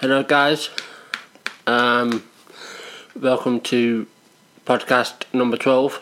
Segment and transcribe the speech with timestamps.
[0.00, 0.70] Hello, guys.
[1.66, 2.24] Um,
[3.14, 4.06] welcome to
[4.64, 6.00] podcast number 12.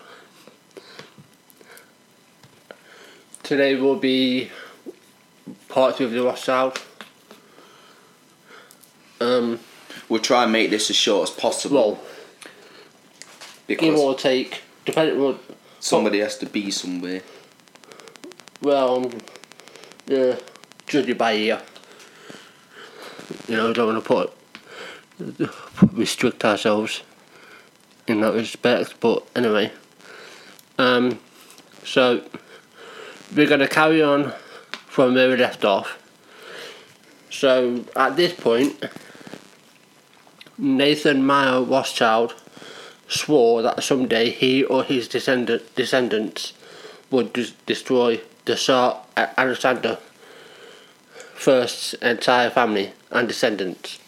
[3.43, 4.51] Today will be
[5.69, 6.81] part two of the Rothschild.
[9.21, 9.61] Um,
[10.09, 12.01] We'll try and make this as short as possible well,
[13.67, 15.39] because or take, depending on.
[15.81, 17.21] somebody has to be somewhere.
[18.63, 19.19] Well, um,
[20.07, 20.37] yeah,
[20.87, 21.61] judge it by ear.
[23.49, 24.33] You know, don't want to put
[25.93, 27.03] restrict ourselves
[28.07, 28.95] in that respect.
[29.01, 29.73] But anyway,
[30.79, 31.19] um,
[31.83, 32.23] so
[33.35, 34.33] we're going to carry on
[34.87, 35.99] from where we left off.
[37.31, 38.85] So at this point,
[40.59, 42.35] Nathan Meyer Rothschild
[43.09, 46.53] swore that someday he or his descendant, descendants
[47.11, 49.99] would des- destroy the Tsar Alexander
[51.35, 53.99] First's entire family and descendants.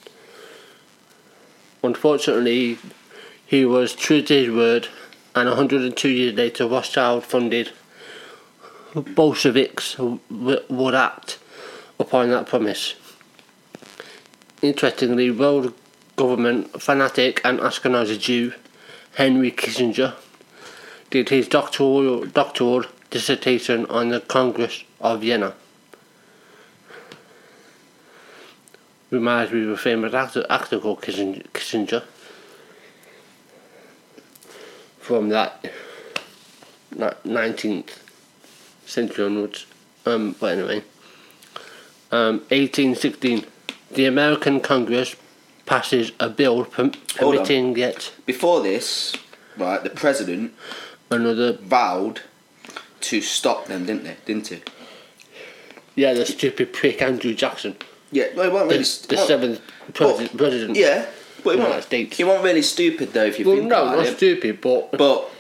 [1.83, 2.79] Unfortunately,
[3.47, 4.89] he was true to his word,
[5.35, 7.71] and 102 years later, Rothschild funded
[8.95, 11.39] Bolsheviks would act
[11.99, 12.95] upon that promise.
[14.63, 15.73] Interestingly, world
[16.17, 18.53] government fanatic and Ashkenazi Jew
[19.15, 20.15] Henry Kissinger
[21.11, 25.55] did his doctoral, doctoral dissertation on the Congress of Vienna.
[29.11, 32.05] Reminds me of a famous actor, actor called Kissinger,
[35.01, 35.65] from that
[36.95, 37.99] ni- 19th
[38.87, 39.67] century onwards.
[40.07, 40.85] Um, but anyway,
[42.13, 43.45] um, 1816,
[43.91, 45.17] the American Congress
[45.67, 46.93] passes a bill on.
[47.17, 49.15] permitting yet Before this,
[49.57, 50.53] right, the president
[51.11, 51.55] another.
[51.55, 52.21] vowed
[53.01, 54.17] to stop them, didn't they?
[54.25, 54.63] Didn't he?
[55.97, 57.77] Yeah, the stupid prick Andrew Jackson,
[58.13, 58.85] Yeah, well, he wasn't the, really.
[59.09, 59.61] the well, seventh
[59.95, 60.77] pres- president.
[60.77, 61.07] Yeah,
[61.45, 62.17] but he United wasn't, States.
[62.17, 64.17] he wasn't really stupid though, if you Well, think no, about not it.
[64.17, 65.31] stupid, but But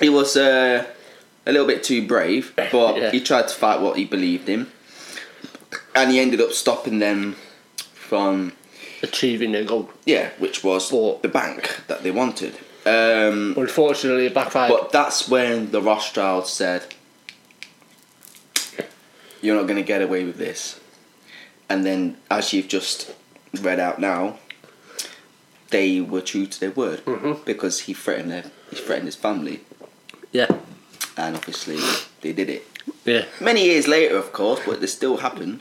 [0.00, 0.84] he was uh,
[1.46, 3.10] a little bit too brave, but Yeah.
[3.10, 4.66] he tried to fight what he believed in.
[5.94, 7.36] And he ended up stopping them
[7.94, 8.52] from,
[9.02, 9.90] achieving their goal.
[10.06, 12.54] yeah, which was But- the bank that they wanted.
[12.86, 14.70] Um, Unfortunately, it backfired.
[14.70, 16.84] but that's when the Rothschilds said,
[19.42, 20.78] You're not going to get away with this.
[21.68, 23.12] And then, as you've just
[23.60, 24.38] read out now,
[25.70, 27.44] they were true to their word Mhm.
[27.44, 29.60] because he threatened their, he threatened his family,
[30.32, 30.46] yeah,
[31.16, 31.78] and obviously
[32.20, 32.66] they did it.
[33.04, 33.24] yeah.
[33.40, 35.60] Many years later, of course, but this still happened.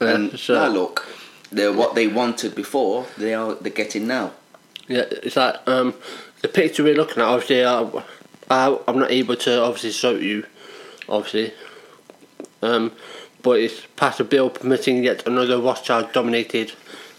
[0.00, 1.06] And yeah, so, now look,
[1.52, 3.06] they're what they wanted before.
[3.16, 4.32] They are they're getting now.
[4.88, 5.94] yeah, it's like um,
[6.40, 7.28] the picture we're looking at.
[7.28, 7.88] Obviously, I,
[8.50, 10.44] I, I'm not able to obviously show you,
[11.08, 11.52] obviously.
[12.62, 12.90] Um,
[13.42, 16.72] but it's passed a bill permitting yet another Rothschild-dominated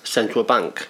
[0.03, 0.88] central bank,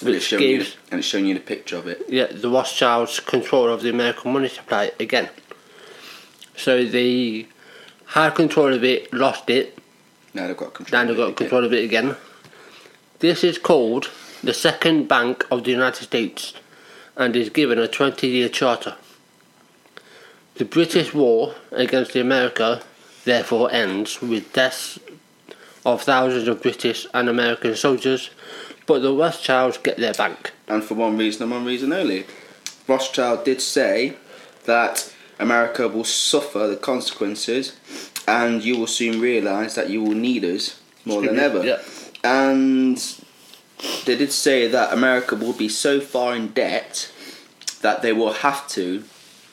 [0.00, 2.02] And it's showing you, and it's showing you the picture of it.
[2.08, 5.28] yeah, the Rothschilds control of the American money supply again.
[6.56, 7.46] So they
[8.06, 9.78] had control of it, lost it,
[10.34, 11.00] Now they've got control.
[11.00, 12.16] now they've of got it control of it again.
[13.20, 14.10] This is called
[14.42, 16.54] the Second Bank of the United States
[17.16, 18.94] and is given a 20 year charter.
[20.54, 22.82] The British war against the America
[23.28, 24.98] therefore ends with deaths
[25.84, 28.30] of thousands of British and American soldiers,
[28.86, 30.52] but the Rothschilds get their bank.
[30.66, 32.24] And for one reason and one reason only.
[32.86, 34.14] Rothschild did say
[34.64, 37.76] that America will suffer the consequences
[38.26, 41.62] and you will soon realise that you will need us more than ever.
[41.62, 41.82] Yeah.
[42.24, 42.96] And
[44.06, 47.12] they did say that America will be so far in debt
[47.82, 49.04] that they will have to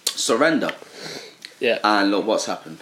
[0.06, 0.72] surrender.
[1.60, 1.80] Yeah.
[1.84, 2.80] And look what's happened.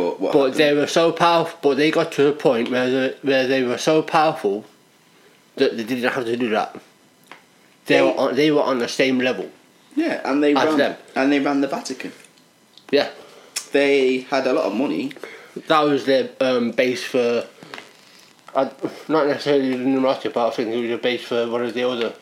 [0.01, 0.33] But what?
[0.33, 0.55] But happened?
[0.55, 3.77] they were so powerful, but they got to a point where they, where they were
[3.77, 4.65] so powerful
[5.57, 6.75] that they didn't have to do that.
[7.85, 9.49] They They- were on, they were on the same level.
[9.95, 10.95] yeah, and they As ran them.
[11.15, 12.11] and they ran the Vatican.
[12.91, 13.09] Yeah.
[13.71, 15.11] They had a lot of money.
[15.67, 17.45] that was their um, base for.
[18.53, 18.69] Uh,
[19.07, 21.83] not necessarily the Illuminati, but I think it was a base for one of the
[21.89, 22.13] other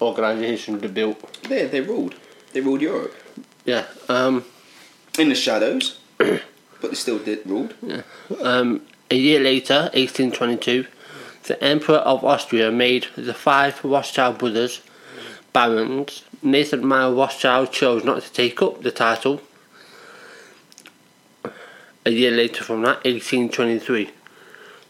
[0.00, 1.18] organisations they built.
[1.48, 2.14] They they ruled.
[2.52, 3.14] They ruled Europe
[3.64, 3.84] Yeah.
[4.08, 4.44] Um,
[5.18, 5.98] in the shadows,
[6.80, 7.74] but they still did ruled.
[8.42, 10.86] um, a year later, 1822,
[11.44, 14.82] the Emperor of Austria made the five Rothschild brothers
[15.52, 16.24] barons.
[16.42, 19.40] Nathan Meyer Rothschild chose not to take up the title.
[22.04, 24.10] A year later from that, 1823,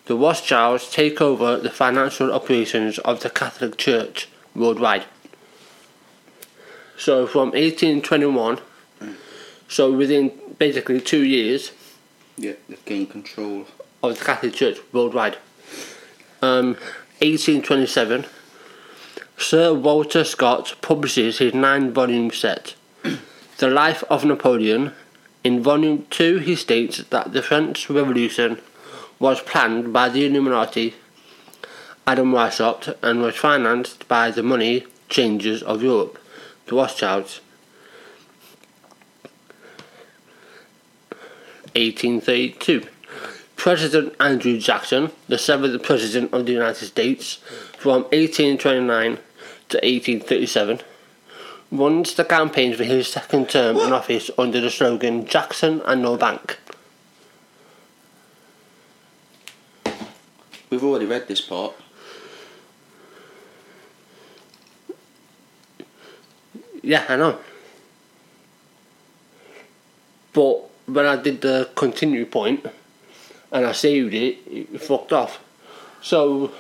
[0.06, 5.04] the Rothschilds take over the financial operations of the Catholic Church worldwide.
[6.98, 8.58] So from 1821,
[9.68, 11.72] so within basically two years,
[12.36, 13.66] Yeah, they've gained control.
[14.02, 15.38] of the Catholic Church worldwide.
[16.42, 16.74] Um,
[17.20, 18.26] 1827,
[19.38, 22.74] Sir Walter Scott publishes his nine volume set,
[23.58, 24.92] The Life of Napoleon.
[25.44, 28.60] In volume 2, he states that the French Revolution
[29.18, 30.94] was planned by the Illuminati,
[32.06, 36.18] Adam Weishaupt, and was financed by the money changers of Europe,
[36.66, 37.40] the Rothschilds.
[41.76, 42.86] 1832.
[43.56, 47.36] President Andrew Jackson, the seventh President of the United States,
[47.78, 49.18] from 1829
[49.68, 50.80] to 1837,
[51.70, 56.16] runs the campaign for his second term in office under the slogan Jackson and No
[56.16, 56.58] Bank.
[60.70, 61.74] We've already read this part.
[66.82, 67.38] Yeah, I know.
[70.32, 72.66] But when I did the continue point
[73.52, 75.40] and I saved it, it fucked off.
[76.02, 76.52] So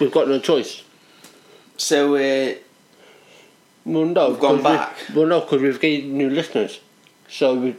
[0.00, 0.82] we've got no choice.
[1.76, 2.54] So uh,
[3.84, 4.96] Well, no, We've gone back.
[5.10, 6.80] We, well, no, because we've gained new listeners.
[7.28, 7.76] So we.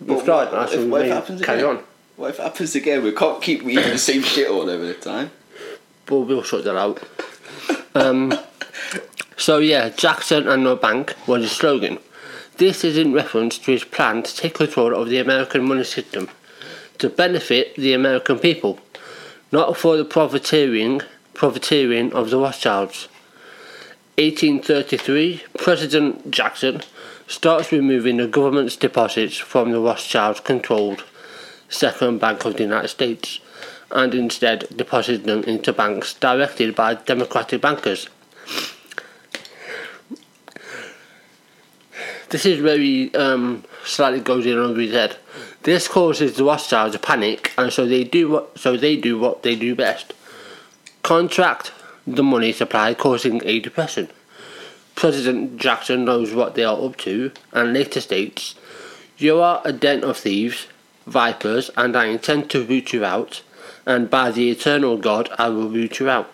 [0.00, 1.76] We've started what now, so if- we what happens carry again?
[1.76, 1.82] on.
[2.16, 3.04] what if it happens again?
[3.04, 5.30] We can't keep reading the same shit all over the time.
[6.06, 7.00] But we'll sort that out.
[7.94, 8.32] Um,
[9.40, 11.98] so yeah, Jackson and no bank was his slogan.
[12.58, 16.28] This is in reference to his plan to take control of the American money system
[16.98, 18.78] to benefit the American people,
[19.50, 21.00] not for the profiteering
[21.32, 23.08] profiteering of the Rothschilds.
[24.18, 26.82] 1833, President Jackson
[27.26, 31.02] starts removing the government's deposits from the Rothschilds controlled
[31.70, 33.40] Second Bank of the United States
[33.90, 38.10] and instead deposited them into banks directed by Democratic bankers.
[42.30, 45.16] This is very um, slightly goes in over his head.
[45.64, 49.42] This causes the Rothschilds to panic, and so they do what so they do what
[49.42, 50.14] they do best:
[51.02, 51.72] contract
[52.06, 54.08] the money supply, causing a depression.
[54.94, 58.54] President Jackson knows what they are up to, and later states,
[59.18, 60.68] "You are a den of thieves,
[61.08, 63.42] vipers, and I intend to root you out.
[63.86, 66.30] And by the eternal God, I will root you out."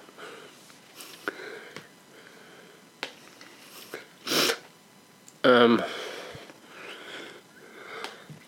[5.47, 5.79] Um,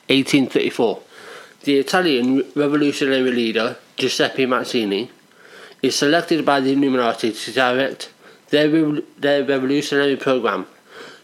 [0.08, 1.00] 1834.
[1.62, 5.08] The Italian revolutionary leader Giuseppe Mazzini
[5.80, 8.10] is selected by the Illuminati to direct
[8.48, 10.66] their, rev- their revolutionary program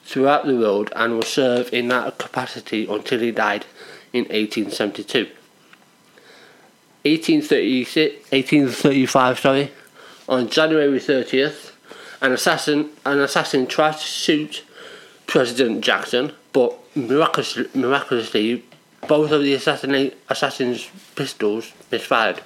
[0.04, 3.66] throughout the world and will serve in that capacity until he died
[4.12, 5.25] in 1872.
[7.02, 9.73] 1836, 1835, sorry,
[10.28, 11.73] on January 30th,
[12.23, 14.62] an assassin, an assassin tries to shoot
[15.26, 18.64] President Jackson, but miraculously, miraculously
[19.09, 22.38] both of the assassinate, assassin's pistols misfired.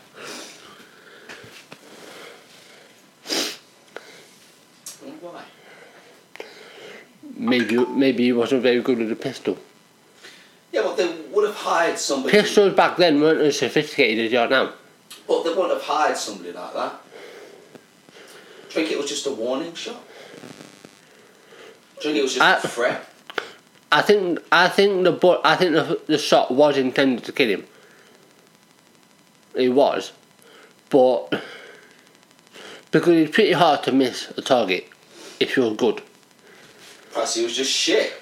[5.20, 5.42] Why?
[7.36, 9.58] Maybe maybe he wasn't very good with a pistol.
[10.72, 12.32] Yeah, but they would have hired somebody.
[12.32, 14.72] Pistols back then weren't as sophisticated as they are now.
[15.26, 16.92] But they wouldn't have hired somebody like that.
[18.68, 20.02] Do you think it was just a warning shot?
[22.00, 23.04] Do you think it was just I- a threat?
[23.90, 27.48] I think I think the bu- I think the the shot was intended to kill
[27.48, 27.66] him.
[29.54, 30.12] It was,
[30.90, 31.42] but
[32.90, 34.86] because it's pretty hard to miss a target
[35.40, 36.02] if you're good.
[37.12, 38.12] Perhaps he was just shit.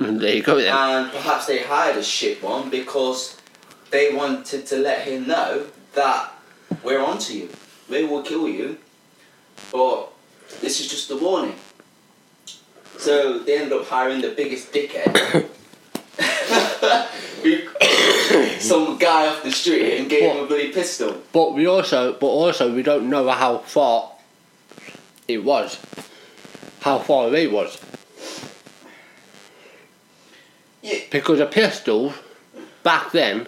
[0.00, 0.74] And there you go then.
[0.74, 3.36] And perhaps they hired a shit one because
[3.90, 6.32] they wanted to let him know that
[6.82, 7.48] we're onto you.
[7.90, 8.78] We will kill you,
[9.70, 10.10] but
[10.60, 11.56] this is just a warning.
[12.98, 15.48] So they ended up hiring the biggest dickhead.
[18.60, 21.22] Some guy off the street and gave him a bloody pistol.
[21.32, 24.12] But we also, but also, we don't know how far
[25.28, 25.78] it was,
[26.80, 27.80] how far away it was,
[30.82, 32.14] Yeah, because a pistol
[32.82, 33.46] back then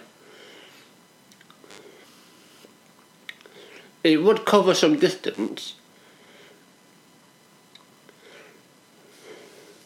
[4.03, 5.75] it would cover some distance,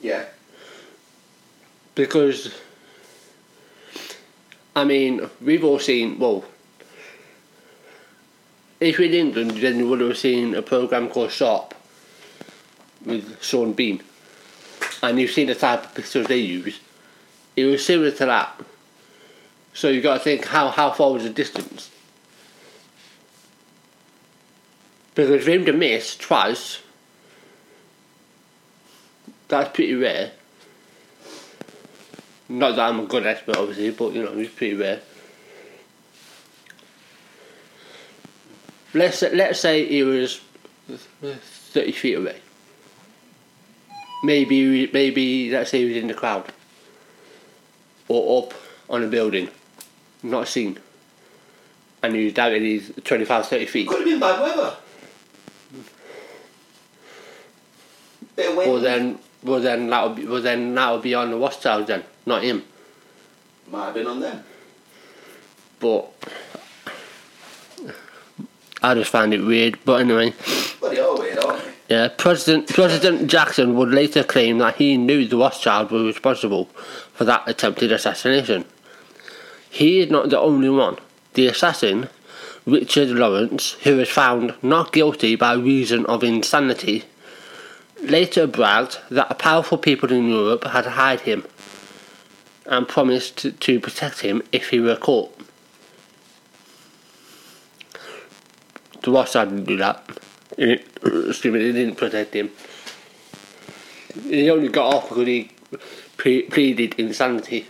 [0.05, 0.25] yeah.
[1.95, 2.53] because
[4.75, 6.45] I mean we've all seen well.
[8.79, 11.73] If in England, then you would have seen a program called Sharpe
[13.05, 14.03] with Sean Bean,
[15.01, 16.79] and you've seen the type of pistols they use.
[17.55, 18.61] It was similar to that.
[19.73, 21.89] So you've got to think how how far was the distance?
[25.15, 26.81] Because for him to miss twice,
[29.47, 30.31] that's pretty rare.
[32.47, 35.01] Not that I'm a good expert, obviously, but you know it's pretty rare.
[38.93, 40.39] Let's let's say he was
[41.71, 42.37] thirty feet away.
[44.23, 46.51] Maybe maybe let's say he was in the crowd
[48.07, 48.53] or up
[48.89, 49.49] on a building,
[50.21, 50.79] not seen,
[52.03, 53.87] and he was down at his 25, 30 feet.
[53.87, 54.75] Could have been bad weather.
[58.35, 58.71] Bit of wind.
[58.71, 61.87] Well then, well then that would be well then that would be on the Rothschilds
[61.87, 62.63] then, not him.
[63.71, 64.43] Might have been on them.
[65.79, 66.11] But
[68.81, 69.79] I just find it weird.
[69.85, 70.33] But anyway,
[70.81, 71.71] Well, they are weird, aren't they?
[71.89, 76.65] yeah, President President Jackson would later claim that he knew the Rothschild were responsible
[77.13, 78.65] for that attempted assassination.
[79.69, 80.97] He is not the only one.
[81.33, 82.07] The assassin,
[82.65, 87.03] Richard Lawrence, who was found not guilty by reason of insanity,
[88.01, 91.45] later bragged that powerful people in Europe had hired him
[92.65, 95.31] and promised to, to protect him if he were caught.
[99.03, 100.03] The Rothschild didn't do that.
[100.57, 102.49] Excuse me, they didn't protect him.
[104.23, 105.51] He only got off because he
[106.17, 107.67] pre- pleaded insanity.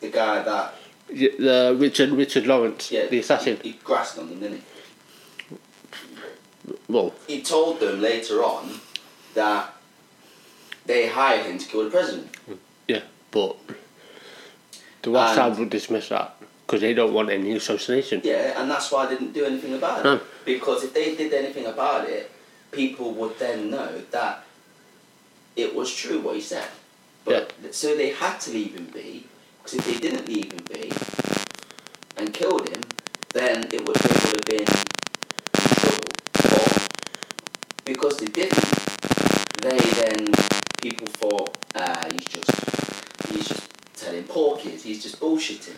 [0.00, 0.74] The guy that
[1.08, 3.58] The Richard Richard Lawrence, yeah, the assassin.
[3.62, 4.62] He, he grassed on them, didn't he?
[6.88, 8.80] Well, He told them later on
[9.34, 9.74] that
[10.86, 12.34] they hired him to kill the president.
[12.86, 13.56] yeah, but
[15.02, 16.34] the Rothschild would dismiss that
[16.66, 18.20] because they don't want any association.
[18.24, 20.04] Yeah, and that's why I didn't do anything about it.
[20.04, 20.20] No.
[20.44, 22.30] Because if they did anything about it,
[22.72, 24.44] people would then know that
[25.56, 26.68] it was true what he said.
[27.24, 29.26] But so they had to leave him be.
[29.62, 30.90] Because if they didn't leave him be
[32.16, 32.80] and killed him,
[33.34, 34.66] then it would, they would have been in
[35.76, 36.08] trouble.
[36.32, 36.88] But
[37.88, 38.64] because they didn't,
[39.62, 40.30] they then
[40.82, 45.76] people thought, ah, he's just he's just telling porkies, he's just bullshitting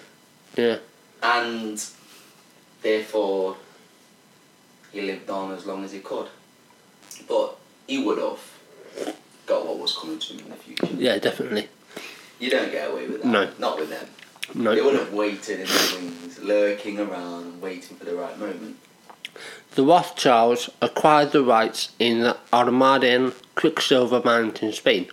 [0.57, 0.79] Yeah,
[1.23, 1.83] and
[2.83, 3.57] therefore
[4.93, 6.27] he lived on as long as he could.
[7.29, 8.41] But he would have
[9.47, 10.89] got what was coming to him in the future.
[10.97, 11.69] yeah, definitely.
[12.41, 13.29] You don't get away with that.
[13.29, 13.51] No.
[13.59, 14.07] Not with them.
[14.55, 14.75] No.
[14.75, 18.77] They would have waited in the wings, lurking around waiting for the right moment.
[19.75, 25.09] The Rothschilds acquired the rights in the Almaden Quicksilver mine in Spain.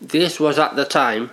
[0.00, 1.30] This was at the time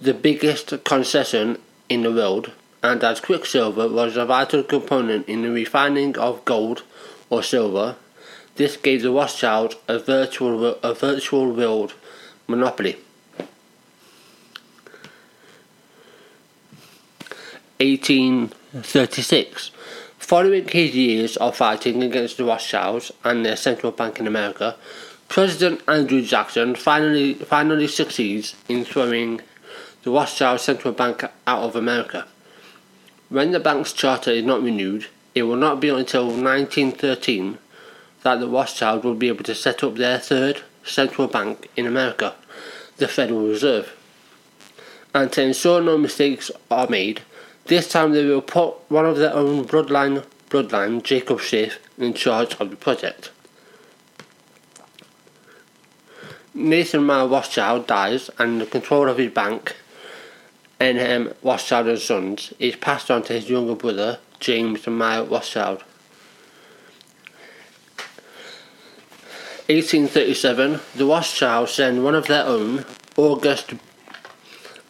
[0.00, 1.58] the biggest concession
[1.88, 6.82] in the world, and as Quicksilver was a vital component in the refining of gold
[7.30, 7.96] or silver,
[8.56, 11.94] this gave the Rothschilds a virtual a virtual world
[12.46, 12.96] monopoly.
[17.78, 19.70] 1836.
[20.26, 24.74] Following his years of fighting against the Rothschilds and their central bank in America,
[25.28, 29.40] President Andrew Jackson finally finally succeeds in throwing
[30.02, 32.26] the Rothschild central bank out of America.
[33.28, 35.06] When the bank's charter is not renewed
[35.36, 37.58] it will not be until 1913
[38.24, 42.34] that the Rothschild will be able to set up their third central bank in America,
[42.96, 43.94] the Federal Reserve.
[45.14, 47.22] And to ensure no mistakes are made,
[47.66, 52.54] this time they will put one of their own bloodline, bloodline Jacob Schiff, in charge
[52.60, 53.30] of the project.
[56.54, 59.76] Nathan Meyer Rothschild dies, and the control of his bank,
[60.80, 65.82] NM Rothschild and Sons, is passed on to his younger brother, James Meyer Rothschild.
[69.68, 72.84] 1837, the Rothschilds send one of their own,
[73.16, 73.74] August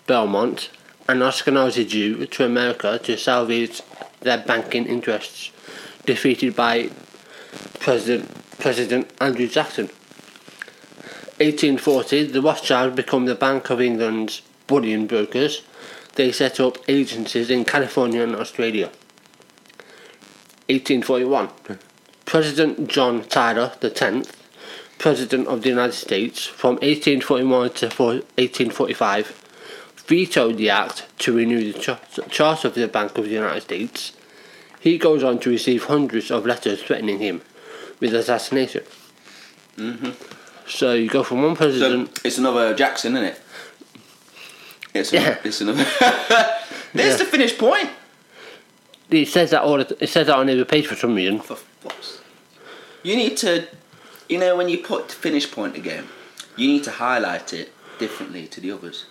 [0.06, 0.68] Belmont,
[1.08, 3.80] an Ashkenazi Jew, to America to salvage
[4.20, 5.52] their banking interests,
[6.04, 6.90] defeated by
[7.78, 9.86] President, President Andrew Jackson.
[11.38, 15.62] 1840, the Rothschilds become the Bank of England's bullion brokers.
[16.14, 18.86] They set up agencies in California and Australia.
[20.68, 21.50] 1841,
[22.24, 24.32] President John Tyler X,
[24.98, 29.45] President of the United States, from 1841 to 1845,
[30.06, 34.12] vetoed the act to renew the char- charter of the Bank of the United States.
[34.80, 37.42] He goes on to receive hundreds of letters threatening him
[38.00, 38.84] with assassination.
[39.76, 40.10] Mm-hmm.
[40.68, 42.20] So you go from one So president.
[42.24, 43.40] it's another Jackson, isn't it?
[44.94, 45.20] It's, Yeah.
[45.22, 45.84] another, it's another.
[46.94, 47.16] There's Yeah.
[47.16, 47.90] the finish point.
[49.10, 49.80] it says that all.
[49.80, 51.40] It says that on every page for some reason.
[51.40, 52.20] For fuck's
[53.02, 53.66] You need to,
[54.28, 56.04] you know, when you put the finish point again,
[56.56, 59.06] you need to highlight it differently to the others.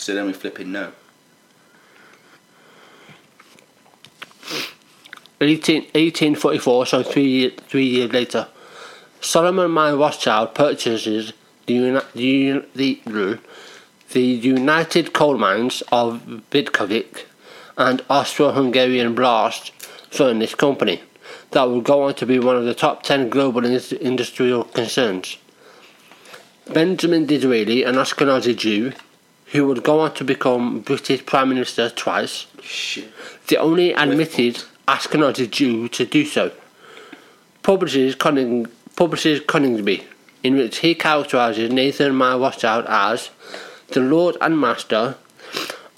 [0.00, 0.92] So then we flipping know.
[5.42, 8.48] 18, 1844, so three, year, three years later,
[9.20, 11.34] Solomon Meyer Rothschild purchases
[11.66, 13.38] the, the, the,
[14.12, 17.24] the United Coal Mines of Vitkovice
[17.76, 19.70] and Austro-Hungarian Blast
[20.10, 21.02] Furnace Company
[21.50, 25.36] that would go on to be one of the top 10 global indus- industrial concerns.
[26.72, 28.92] Benjamin Disraeli, an Ashkenazi Jew,
[29.52, 33.12] who would go on to become British Prime Minister twice, Shit.
[33.48, 36.52] the only admitted Ashkenazi Jew to do so.
[37.62, 40.04] Publishes, Conning, publishes Coningsby,
[40.42, 43.30] in which he characterises Nathan Meyer Rothschild as
[43.88, 45.16] the Lord and Master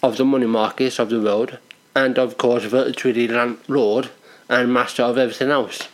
[0.03, 1.59] of the money markets of the world,
[1.95, 4.11] and of course virtually landlord
[4.49, 5.88] and master of everything else.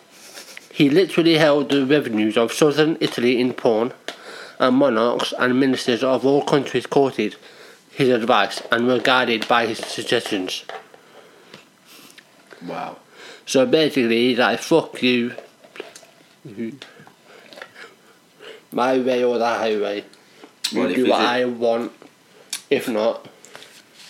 [0.73, 3.93] He literally held the revenues of southern Italy in pawn,
[4.59, 7.37] and monarchs and ministers of all countries courted
[7.99, 10.65] his advice and were guided by his suggestions.
[12.65, 12.99] Wow.
[13.45, 15.35] So basically, he's like, fuck you.
[18.71, 20.05] My way or the highway.
[20.71, 21.91] You Well, do what I want.
[22.71, 23.27] If not,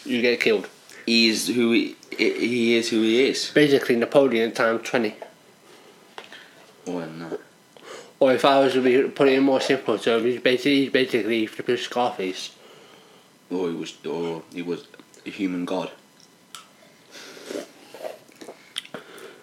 [0.05, 0.69] you get killed.
[1.07, 2.91] He's who he, he is.
[2.91, 3.51] Who he is.
[3.55, 5.15] Basically, Napoleon times 20.
[6.87, 7.39] Well, no.
[8.21, 10.93] Or if I was to be, put it in more simple terms, he's basically, he's
[10.93, 12.51] basically Scarface.
[13.51, 13.95] Or he was.
[14.07, 14.87] Or he was
[15.27, 15.91] a human god.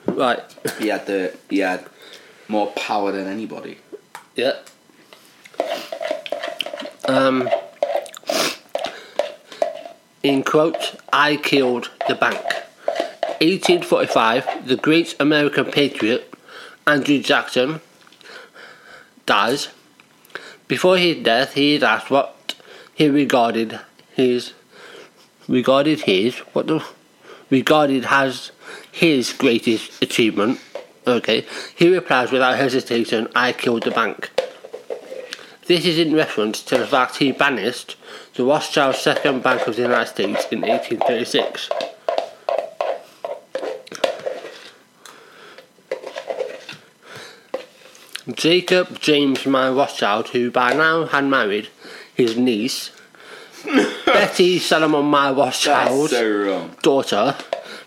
[0.07, 0.39] Right,
[0.79, 1.35] He had the.
[1.49, 1.85] He had
[2.47, 3.79] more power than anybody.
[4.35, 4.53] yeah.
[7.07, 7.47] Um,
[10.23, 12.41] in quote, I killed the bank.
[13.41, 16.33] 1845, the great American patriot
[16.87, 17.81] Andrew Jackson
[19.25, 19.69] dies.
[20.67, 22.55] Before his death, he is asked what
[22.93, 23.79] he regarded
[24.15, 24.53] his
[25.47, 26.83] regarded his what the
[27.49, 28.51] regarded as
[28.91, 30.59] his greatest achievement.
[31.05, 34.31] Okay, he replies without hesitation, "I killed the bank."
[35.67, 37.95] This is in reference to the fact he banished
[38.35, 41.69] the Rothschild Second Bank of the United States in 1836.
[48.33, 51.69] Jacob James Rothschild, who by now had married
[52.13, 52.89] his niece,
[54.05, 57.35] Betty Solomon Meyer Rothschild, so daughter,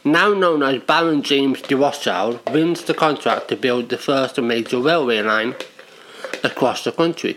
[0.04, 4.78] now known as Baron James de Rothschild, wins the contract to build the first major
[4.78, 5.54] railway line
[6.42, 7.36] across the country.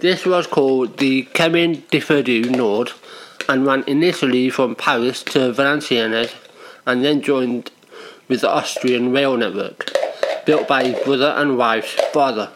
[0.00, 2.92] This was called the Chemin de Fer Nord
[3.48, 6.32] and ran initially from Paris to Valenciennes
[6.86, 7.70] and then joined
[8.28, 9.90] with the Austrian rail network,
[10.46, 12.50] built by his brother and wife's father.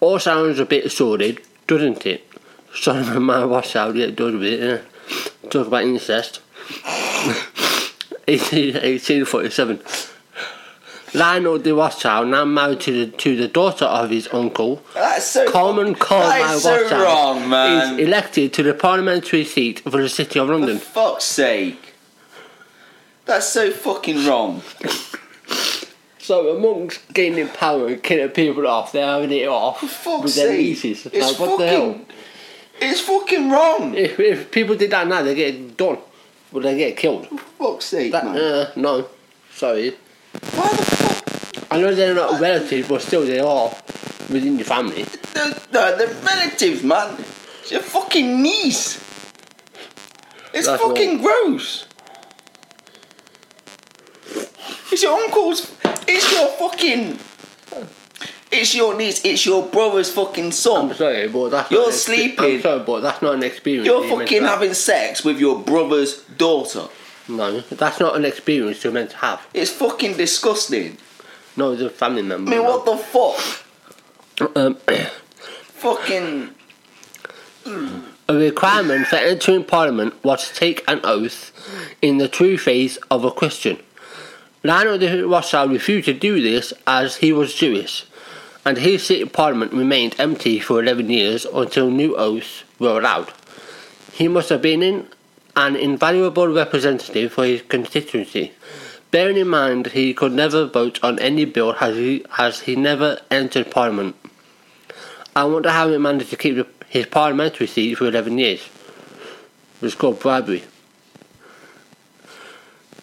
[0.00, 2.25] All sounds a bit sordid, doesn't it?
[2.80, 5.48] Solomon Man Rothschild, yeah, it does a bit, yeah.
[5.50, 6.40] Talk about incest.
[8.28, 9.80] 18, 1847.
[11.14, 15.48] Lionel de Rothschild, now married to the, to the daughter of his uncle, That's so.
[15.50, 17.94] Coleman Coleman That is so wrong, man.
[17.98, 20.78] is elected to the parliamentary seat for the City of For London.
[20.78, 21.94] fuck's sake.
[23.24, 24.62] That's so fucking wrong.
[26.18, 30.34] So amongst gaining power and killing people off, they're having it off For fuck's with
[30.34, 30.60] their sake.
[30.60, 31.06] nieces.
[31.06, 32.00] It's Like, what the hell?
[32.80, 33.94] It's fucking wrong.
[33.94, 35.98] If, if people did that now, they get done.
[36.52, 37.26] Would they get killed?
[37.28, 38.36] For fuck's sake, That, man.
[38.36, 39.08] uh, no.
[39.52, 39.90] Sorry.
[40.54, 41.72] Why the fuck?
[41.72, 43.70] I know they're not relatives, but still they are
[44.30, 45.04] within your family.
[45.34, 47.16] They're, they're relatives, man.
[47.60, 48.96] It's your fucking niece.
[50.54, 51.86] It's That's fucking gross.
[54.92, 55.74] It's your uncle's.
[56.08, 57.18] It's your fucking.
[58.56, 59.24] It's your niece.
[59.24, 60.94] It's your brother's fucking I'm son.
[60.94, 62.44] sorry, but that's You're not expe- sleeping.
[62.56, 63.86] I'm sorry, but that's not an experience.
[63.86, 66.88] You're fucking having sex with your brother's daughter.
[67.28, 69.46] No, that's not an experience you're meant to have.
[69.52, 70.96] It's fucking disgusting.
[71.56, 72.50] No, it's a family member.
[72.52, 72.76] I mean, no.
[72.76, 74.56] what the fuck?
[74.56, 74.76] Um,
[75.76, 76.50] Fucking.
[78.28, 81.52] a requirement for entering Parliament was to take an oath
[82.02, 83.78] in the true faith of a Christian.
[84.64, 88.04] Lionel Rothschild refused to do this as he was Jewish,
[88.66, 93.32] and his seat in Parliament remained empty for 11 years until new oaths were allowed.
[94.12, 95.08] He must have been in
[95.54, 98.52] an invaluable representative for his constituency,
[99.12, 103.20] bearing in mind he could never vote on any bill as he, as he never
[103.30, 104.16] entered Parliament.
[105.36, 108.62] I wonder how he managed to keep his parliamentary seat for 11 years.
[109.76, 110.64] It was called bribery.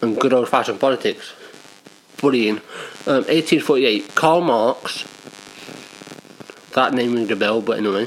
[0.02, 1.32] And good old fashioned politics.
[2.18, 2.58] Bullying.
[3.06, 5.04] Um, 1848, Karl Marx,
[6.74, 8.02] that name rings a bell, but anyway,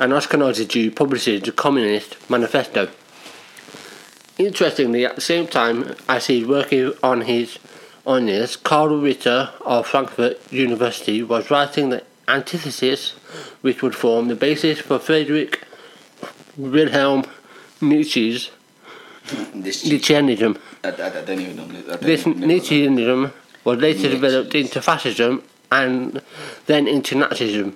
[0.00, 2.88] an Ashkenazi Jew publishes the Communist Manifesto.
[4.38, 7.58] Interestingly, at the same time as he's working on his
[8.06, 13.10] on this, Karl Ritter of Frankfurt University was writing the antithesis
[13.62, 15.62] which would form the basis for Friedrich
[16.56, 17.24] Wilhelm
[17.80, 18.50] Nietzsche's
[19.26, 20.58] Nietzscheanism.
[20.82, 21.66] I, I, I don't even know.
[21.66, 23.32] Don't This even know Nietzscheanism
[23.64, 24.08] was later Nietzsche.
[24.10, 26.20] developed into fascism and
[26.66, 27.74] then into Nazism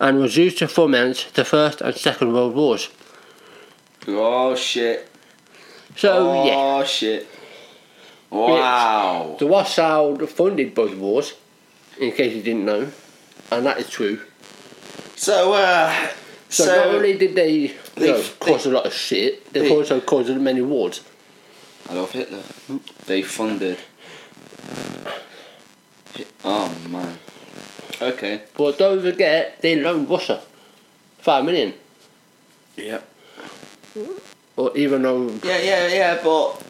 [0.00, 2.88] and was used to foment the First and Second World Wars.
[4.08, 5.08] Oh shit.
[5.96, 6.52] So, yeah.
[6.56, 7.28] oh shit.
[8.30, 9.36] Wow.
[9.38, 11.34] The Rothschild funded both wars,
[11.98, 12.90] in case you didn't know,
[13.50, 14.20] and that is true.
[15.16, 16.08] So, uh,
[16.48, 19.64] So, so, not only did they, you they- know, cause a lot of shit, they've
[19.64, 21.02] they- also caused many wars.
[21.90, 22.42] Adolf Hitler,
[23.06, 23.78] they funded.
[26.44, 27.18] Oh man.
[28.00, 28.42] Okay.
[28.56, 30.40] But don't forget, they loaned Russia
[31.18, 31.74] five million.
[32.76, 33.06] Yep.
[34.56, 36.62] Or even though, Yeah, yeah, yeah, but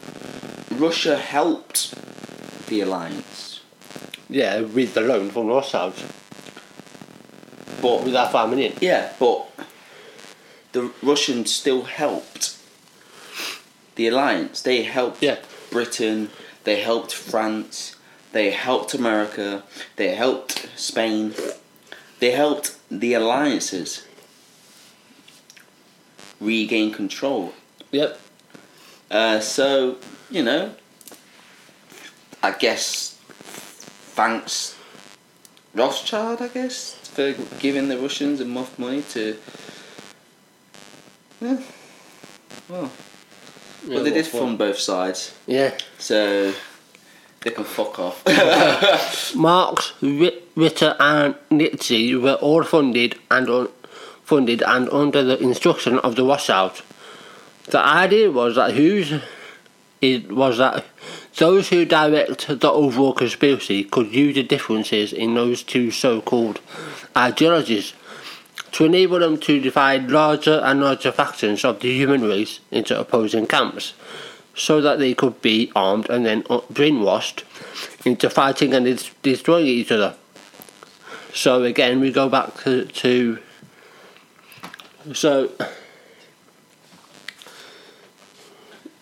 [0.71, 1.93] Russia helped
[2.67, 3.61] the alliance,
[4.29, 6.03] yeah, with the loan from Rothschilds,
[7.81, 8.73] but with that five million.
[8.81, 9.47] yeah, but
[10.71, 12.57] the Russians still helped
[13.95, 14.61] the alliance.
[14.61, 15.37] They helped Yeah.
[15.69, 16.29] Britain.
[16.63, 17.95] They helped France.
[18.31, 19.63] They helped America.
[19.95, 21.33] They helped Spain.
[22.19, 24.05] They helped the alliances
[26.39, 27.53] regain control.
[27.91, 28.19] Yep.
[29.09, 29.97] Uh, so
[30.29, 30.73] you know,
[32.41, 33.17] I guess
[34.15, 34.75] thanks
[35.73, 39.37] Rothschild, I guess, for giving the Russians enough money to.
[41.39, 41.61] Yeah.
[42.69, 42.91] Well,
[43.87, 45.75] well, they did fund both sides, Yeah.
[45.97, 46.53] so
[47.41, 48.23] they can fuck off.
[49.35, 53.69] Marx, Ritter, and Nietzsche were all funded and un-
[54.23, 56.83] funded and under the instruction of the Rothschilds.
[57.65, 58.71] The idea was that
[60.01, 60.85] it was that
[61.37, 66.59] those who direct the overall conspiracy could use the differences in those two so-called
[67.15, 67.93] ideologies
[68.71, 73.45] to enable them to divide larger and larger factions of the human race into opposing
[73.45, 73.93] camps
[74.61, 77.41] so that they could be armed and then brainwashed
[78.05, 78.85] into fighting and
[79.23, 80.13] destroying each other.
[81.33, 83.39] So again, we go back to, to
[85.13, 85.51] so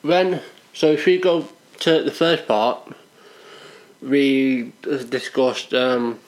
[0.02, 0.42] when
[0.74, 2.94] so if we go to the first part,
[4.02, 4.72] we
[5.10, 6.22] discussed um,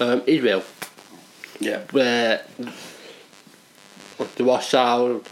[0.00, 0.64] um, Israel
[1.60, 1.82] yeah.
[1.90, 2.42] where
[4.36, 5.28] the Rothschild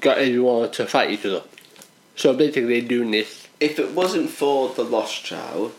[0.00, 1.42] got everyone to fight each other.
[2.14, 3.48] So basically, doing this.
[3.60, 5.72] If it wasn't for the Rothschild,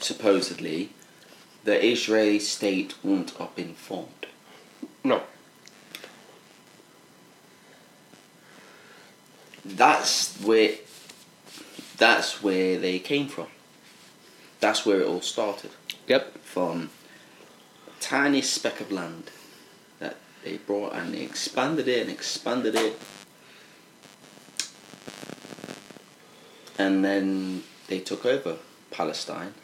[0.00, 0.90] supposedly,
[1.64, 4.26] the Israeli state wouldn't have been formed.
[5.04, 5.22] No.
[9.64, 10.74] That's where.
[11.98, 13.46] That's where they came from.
[14.58, 15.70] That's where it all started.
[16.08, 16.38] Yep.
[16.38, 16.90] From
[17.86, 19.30] a tiny speck of land
[20.44, 22.98] they brought and they expanded it and expanded it.
[26.82, 28.56] and then they took over
[28.90, 29.54] Palestine,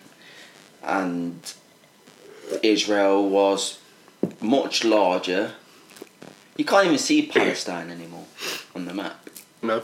[0.83, 1.55] and
[2.62, 3.79] Israel was
[4.41, 5.53] much larger.
[6.57, 8.27] You can't even see Palestine anymore
[8.75, 9.29] on the map.
[9.62, 9.83] No.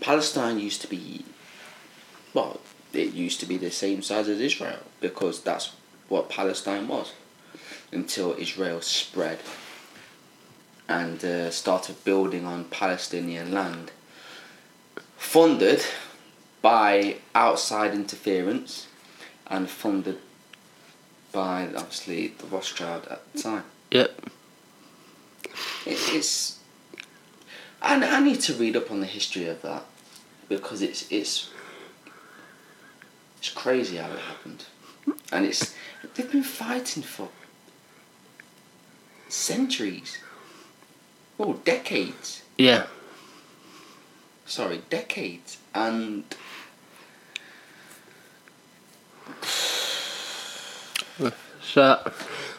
[0.00, 1.24] Palestine used to be,
[2.32, 2.60] well,
[2.92, 5.72] it used to be the same size as Israel because that's
[6.08, 7.12] what Palestine was
[7.92, 9.38] until Israel spread
[10.88, 13.92] and uh, started building on Palestinian land,
[15.16, 15.82] funded
[16.62, 18.88] by outside interference
[19.46, 20.18] and funded
[21.32, 23.64] by obviously the Rothschild at the time.
[23.92, 24.30] Yep.
[25.86, 26.58] It, it's.
[27.80, 29.84] I, I need to read up on the history of that
[30.48, 31.50] because it's it's
[33.38, 34.64] it's crazy how it happened,
[35.32, 35.74] and it's
[36.14, 37.28] they've been fighting for
[39.30, 40.18] centuries,
[41.38, 42.42] oh decades.
[42.58, 42.86] Yeah.
[44.46, 46.24] Sorry, decades, and
[51.72, 52.02] So,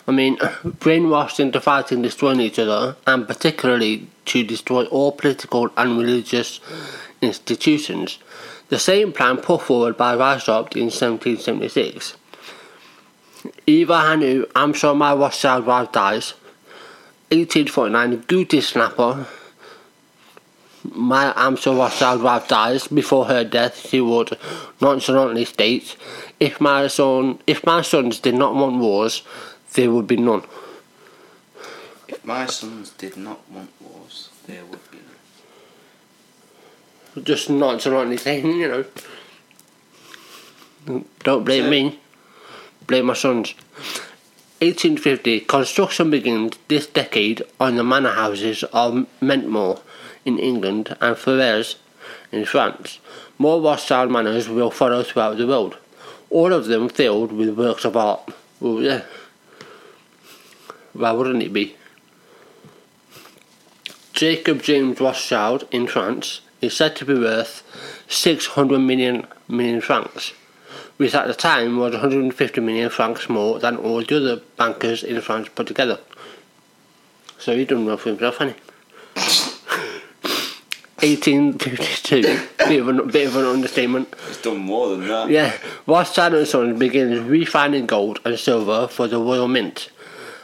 [0.08, 5.98] I mean, brainwashed into fighting, destroying each other, and particularly to destroy all political and
[5.98, 6.62] religious
[7.22, 8.20] institutions.
[8.70, 12.16] The same plan put forward by Weishaupt in 1776.
[13.68, 16.36] Eva Hanau, I'm sure my Rothschild wife dies.
[17.32, 19.26] 1849, Gutle Schnapper,
[20.84, 22.88] my I'm sure Rothschild wife dies.
[22.88, 24.38] Before her death, she would
[24.82, 25.96] nonchalantly state,
[26.40, 29.22] "If my son, if my sons did not want wars,
[29.74, 30.44] there would be none."
[32.10, 34.98] if my sons did not want wars, there would be
[37.16, 37.24] none.
[37.24, 38.86] Just nonchalantly saying, you know,
[41.24, 42.00] don't blame So- me,
[42.88, 43.54] blame my sons.
[44.62, 49.82] 1850, construction begins this decade on the manor houses of Mentmore
[50.24, 51.78] in England and Ferrières
[52.32, 53.00] in France.
[53.40, 55.78] More Rothschild manors will follow throughout the world,
[56.30, 58.22] all of them filled with works of art.
[58.60, 59.02] Well, yeah.
[60.94, 61.76] Why wouldn't it be?
[64.14, 67.64] Jacob James Rothschild in France is said to be worth
[68.08, 70.34] 600 million million francs,
[71.02, 75.20] which at the time was 150 million francs more than all the other bankers in
[75.20, 75.98] France put together.
[77.40, 78.62] So he done well for himself, hasn't he?
[81.08, 82.22] 1852,
[82.60, 84.14] bit of, an, bit of an understatement.
[84.30, 85.32] It's done more than that.
[85.32, 89.90] Yeah, Rothschild and Sons begins refining gold and silver for the Royal Mint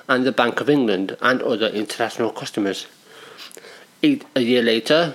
[0.10, 2.88] and the Bank of England and other international customers.
[4.02, 5.14] Eight, a year later,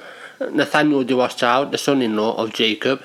[0.52, 3.02] Nathaniel de Rothschild, the son-in-law of Jacob,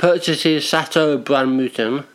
[0.00, 2.06] purchases Chateau Brane Mouton,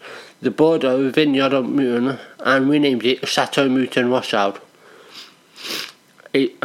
[0.41, 4.60] the Bordeaux vineyard of Mouton, and renames it Chateau Mouton Rothschild.
[6.34, 6.58] Eight,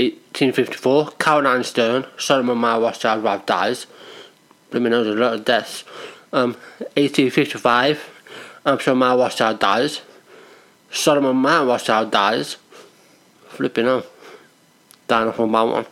[0.00, 3.86] 1854, Caroline Stern, Solomon Mar Rothschild wife dies.
[4.70, 5.84] Blooming knows a lot of deaths.
[6.32, 6.54] Um,
[6.96, 8.10] 1855,
[8.66, 10.00] Amsterdam Mar Rothschild dies.
[10.90, 12.56] Solomon Mar Rothschild dies.
[13.46, 14.02] Flipping on.
[15.06, 15.86] Dying off on that one.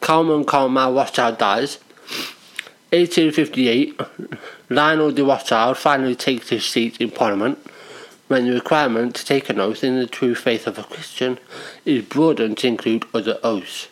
[0.00, 1.78] Coleman Coleman Rothschild dies.
[2.92, 3.98] 1858,
[4.68, 7.58] Lionel de Rothschild finally takes his seat in Parliament
[8.28, 11.38] when the requirement to take an oath in the true faith of a Christian
[11.86, 13.88] is broadened to include other oaths.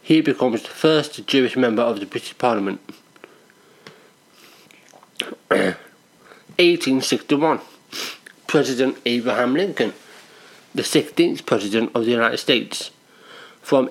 [0.00, 2.80] He becomes the first Jewish member of the British Parliament.
[5.48, 7.60] 1861,
[8.46, 9.92] President Abraham Lincoln,
[10.74, 12.90] the 16th President of the United States.
[13.60, 13.86] From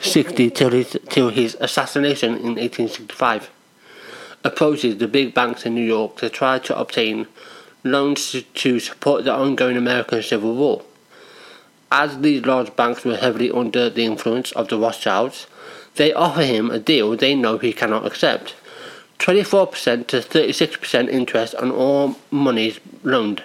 [0.00, 3.50] 1860 till his, till his assassination in 1865,
[4.44, 7.26] approaches the big banks in New York to try to obtain
[7.82, 10.82] loans to, to support the ongoing American Civil War.
[11.90, 15.46] As these large banks were heavily under the influence of the Rothschilds,
[15.96, 18.54] they offer him a deal they know he cannot accept
[19.18, 23.42] 24% to 36% interest on all monies loaned.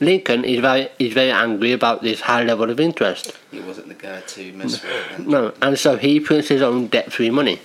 [0.00, 3.36] Lincoln is very, is very angry about this high level of interest.
[3.50, 5.26] He wasn't the guy to mess with.
[5.26, 7.60] No, and so he prints his own debt-free money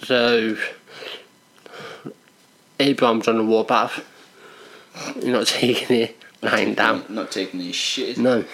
[0.02, 0.56] So,
[2.80, 4.04] Abraham's on the warpath.
[5.16, 7.04] You're not taking it lying down.
[7.08, 8.18] Not taking any shit.
[8.18, 8.44] No.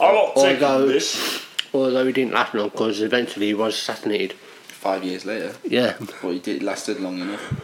[0.00, 1.42] I'm not taking Although- this.
[1.72, 4.34] Although he didn't last long because eventually he was assassinated.
[4.68, 5.54] Five years later.
[5.64, 5.94] Yeah.
[6.22, 7.60] Well, he did lasted long enough.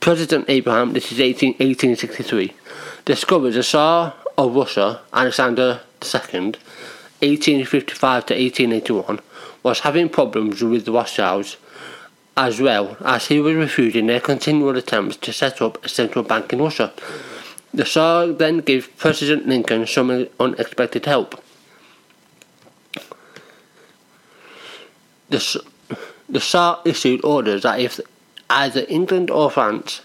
[0.00, 2.52] President Abraham, this is 18, 1863,
[3.04, 6.54] discovered the Tsar of Russia, Alexander II,
[7.20, 9.20] 1855 to 1881,
[9.62, 11.56] was having problems with the Rothschilds,
[12.36, 16.52] as well as he was refusing their continual attempts to set up a central bank
[16.52, 16.92] in Russia.
[17.72, 21.42] The Tsar then gave President Lincoln some unexpected help.
[25.28, 25.64] The,
[26.28, 28.00] the Tsar issued orders that if
[28.50, 30.02] either England or France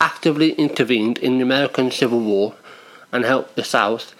[0.00, 2.54] actively intervened in the American Civil War
[3.12, 4.14] and helped the South,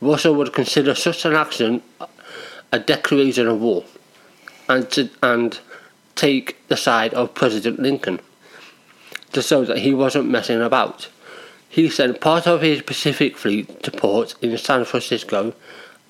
[0.00, 1.82] Russia would consider such an action
[2.70, 3.84] a declaration of war
[4.68, 5.60] and, to, and
[6.14, 8.20] take the side of President Lincoln
[9.32, 11.08] to show that he wasn't messing about.
[11.68, 15.54] He sent part of his Pacific Fleet to port in San Francisco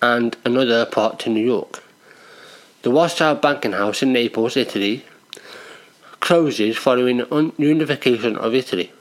[0.02, 1.82] and another part to New York.
[2.82, 5.04] The Rothschild banking house in Naples, Italy,
[6.20, 7.24] closes following
[7.56, 8.92] unification of Italy.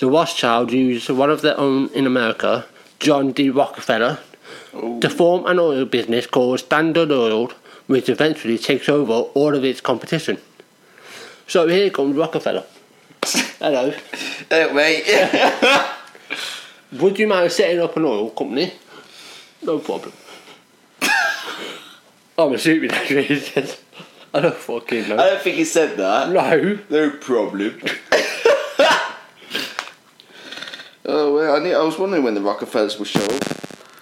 [0.00, 2.66] The Rothschilds used one of their own in America,
[2.98, 3.48] John D.
[3.48, 4.18] Rockefeller,
[4.72, 7.52] to form an oil business called Standard Oil,
[7.86, 10.38] which eventually takes over all of its competition.
[11.46, 12.64] So here comes Rockefeller.
[13.58, 13.92] Hello.
[14.48, 15.90] Hey, mate.
[17.00, 18.72] Would you mind setting up an oil company?
[19.62, 20.12] No problem.
[22.38, 23.76] I'm assuming that's what he said.
[24.32, 25.14] I don't fucking know.
[25.14, 26.30] I don't think he said that.
[26.30, 26.78] No.
[26.90, 27.80] No problem.
[31.06, 33.44] oh well, I, knew, I was wondering when the Rockefellers would show up.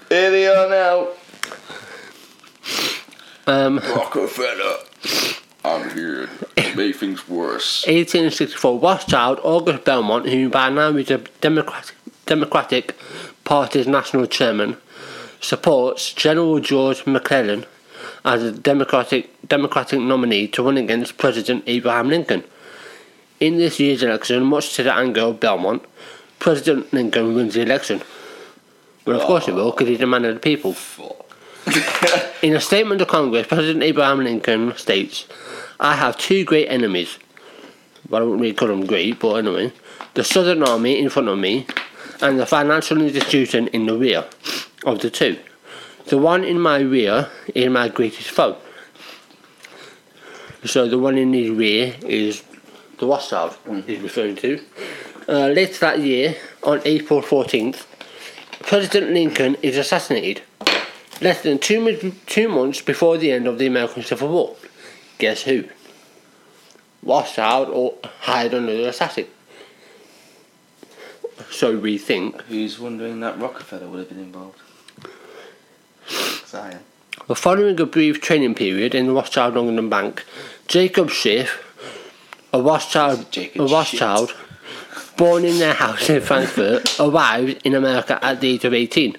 [0.09, 1.09] Here they are now.
[3.47, 4.77] Um, Rockefeller.
[5.65, 7.83] I'm here to make things worse.
[7.87, 12.97] 1864, Rothschild August Belmont, who by now is the Democratic, Democratic
[13.45, 14.77] Party's national chairman,
[15.41, 17.67] supports General George McClellan
[18.25, 22.45] as a Democratic Democratic nominee to run against President Abraham Lincoln.
[23.41, 25.85] In this year's election, much to the anger of Belmont,
[26.39, 28.03] President Lincoln wins the election.
[29.05, 30.77] Well, of course he will, because he's a man of the people.
[32.43, 35.27] In a statement to Congress, President Abraham Lincoln states,
[35.79, 37.19] I have two great enemies.
[38.09, 39.73] Well, I wouldn't really call them great, but anyway.
[40.15, 41.67] The Southern Army in front of me,
[42.21, 44.25] and the financial institution in the rear
[44.85, 45.39] of the two.
[46.07, 48.57] The one in my rear is my greatest foe.
[50.65, 52.43] So the one in his rear is
[52.99, 54.61] the Rothschild he's referring to.
[55.29, 57.87] Uh, later that year, on April 14th,
[58.61, 60.43] President Lincoln is assassinated
[61.23, 64.57] less than two, two months before the end of the American Civil War.
[65.19, 65.65] Guess who?
[67.03, 69.27] Rothschild or hired another assassin.
[71.51, 72.41] So we think.
[72.43, 74.59] Who's wondering that Rockefeller would have been involved?
[76.47, 76.81] Zion.
[77.29, 80.25] Well, following a brief training period in the Rothschild London Bank,
[80.67, 81.63] Jacob Schiff,
[82.53, 84.35] a Rothschild, a Rothschild
[85.17, 89.17] born in their house in Frankfurt, arrived in America at the age of 18,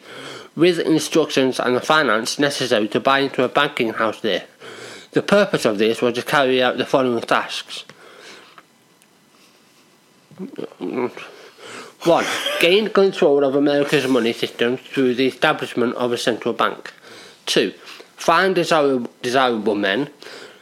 [0.55, 4.45] with instructions and the finance necessary to buy into a banking house there.
[5.11, 7.85] The purpose of this was to carry out the following tasks.
[12.03, 12.25] 1.
[12.59, 16.91] Gain control of America's money system through the establishment of a central bank.
[17.45, 17.73] 2.
[18.15, 20.09] Find desirable, desirable men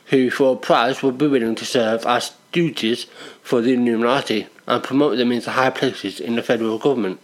[0.08, 3.06] who, for a price, would be willing to serve as stooges
[3.42, 7.20] for the Illuminati and promote them into high places in the federal government,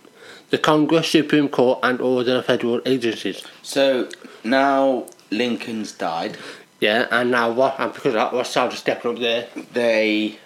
[0.49, 3.43] the Congress, Supreme Court, and all the federal agencies.
[3.63, 4.09] So
[4.43, 6.37] now Lincoln's died.
[6.79, 7.79] Yeah, and now what?
[7.79, 9.47] And because of that, Rothschild is stepping up there.
[9.73, 10.37] They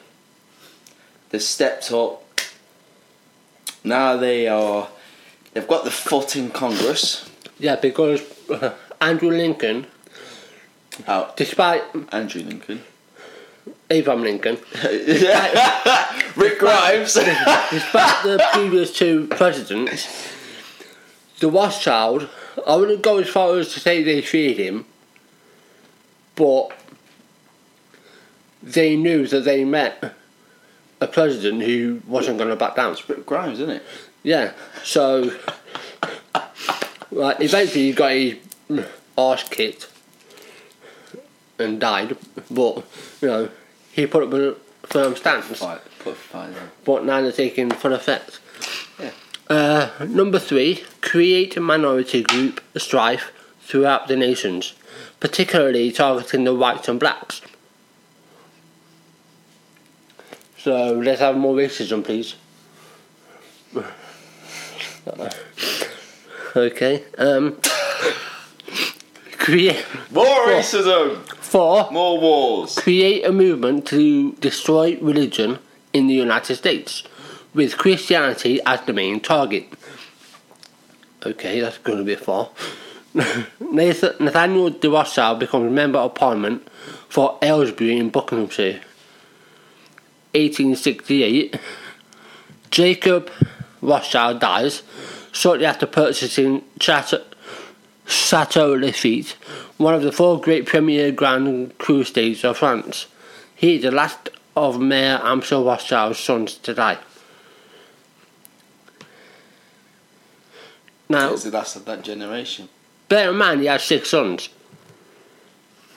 [1.29, 2.23] they stepped up.
[3.83, 4.87] Now they are.
[5.53, 7.29] They've got the foot in Congress.
[7.59, 9.87] Yeah, because uh, Andrew Lincoln,
[11.07, 12.83] Oh, despite Andrew Lincoln.
[13.91, 14.57] Abraham Lincoln,
[16.35, 17.13] Rick Grimes.
[17.13, 20.33] despite the previous two presidents,
[21.39, 22.29] the Rothschild,
[22.65, 24.85] I wouldn't go as far as to say they feared him,
[26.35, 26.71] but
[28.63, 30.15] they knew that they met
[31.01, 32.93] a president who wasn't going to back down.
[32.93, 33.83] It's bit Grimes, isn't it?
[34.23, 35.37] Yeah, so
[37.11, 38.37] like eventually he got his
[39.17, 39.89] arse kicked
[41.59, 42.15] and died,
[42.49, 42.85] but
[43.21, 43.49] you know
[43.91, 44.55] he put up a
[44.87, 45.59] firm stance.
[45.59, 46.53] Fight, put fight
[46.85, 48.39] but now they're taking full effect.
[48.99, 49.11] Yeah.
[49.49, 53.31] Uh, number three, create a minority group strife
[53.61, 54.73] throughout the nations,
[55.19, 57.41] particularly targeting the whites and blacks.
[60.57, 62.35] So let's have more racism, please.
[66.55, 67.03] Okay.
[67.17, 67.57] Um,
[69.37, 71.25] create More racism!
[71.51, 71.91] Four.
[71.91, 72.75] More wars!
[72.75, 75.59] create a movement to destroy religion
[75.91, 77.03] in the United States,
[77.53, 79.65] with Christianity as the main target.
[81.25, 82.49] Okay, that's going to be far.
[83.13, 86.67] Nath- Nathaniel de Rothschild becomes Member of Parliament
[87.09, 88.79] for Aylesbury in Buckinghamshire.
[90.33, 91.59] 1868.
[92.71, 93.29] Jacob
[93.81, 94.83] Rothschild dies
[95.33, 97.21] shortly after purchasing Chateau,
[98.05, 99.35] Chateau Lafite,
[99.77, 103.07] one of the four great premier Grand Cru estates of France.
[103.55, 106.97] He is the last of Mayer Amschel Rothschild's sons to die.
[111.09, 112.69] Now, It's the last of that generation.
[113.09, 114.49] bear in mind he had six sons.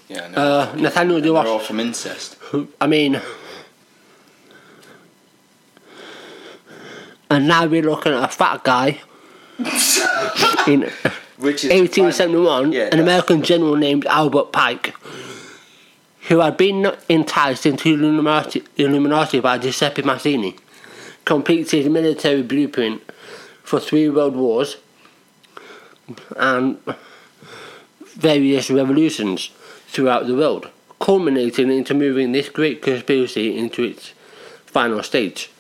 [0.09, 0.37] Yeah, no.
[0.37, 2.37] Uh, Nathaniel de They're all from incest.
[2.81, 3.21] I mean,
[7.31, 9.01] and now we're looking at a fat guy
[10.67, 10.91] in
[11.45, 14.95] Which is 1871, Yeah, an American general named Albert Pike,
[16.29, 20.57] who had been enticed into Illuminati, Illuminati by Giuseppe Mazzini,
[21.27, 23.03] completed military blueprint
[23.63, 24.79] for three world wars
[26.37, 26.79] and
[28.15, 29.51] various revolutions
[29.89, 34.15] throughout the world, culminating into moving this great conspiracy into its
[34.65, 35.51] final stage.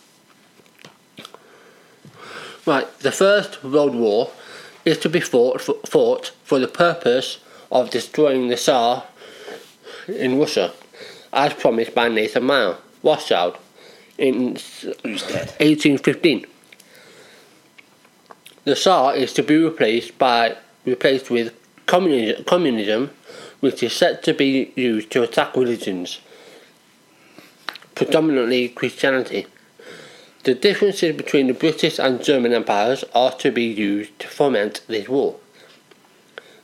[2.64, 4.30] Right, the First World War
[4.84, 7.38] is to be fought for, fought for the purpose
[7.70, 9.04] of destroying the Tsar
[10.08, 10.72] in Russia,
[11.32, 13.56] as promised by Nathan Mayer, Rothschild,
[14.18, 16.46] in 1815.
[18.64, 21.54] The Tsar is to be replaced by replaced with
[21.86, 23.10] communism, communism,
[23.60, 26.20] which is set to be used to attack religions,
[27.94, 29.46] predominantly Christianity.
[30.44, 35.08] The differences between the British and German empires are to be used to foment this
[35.08, 35.36] war.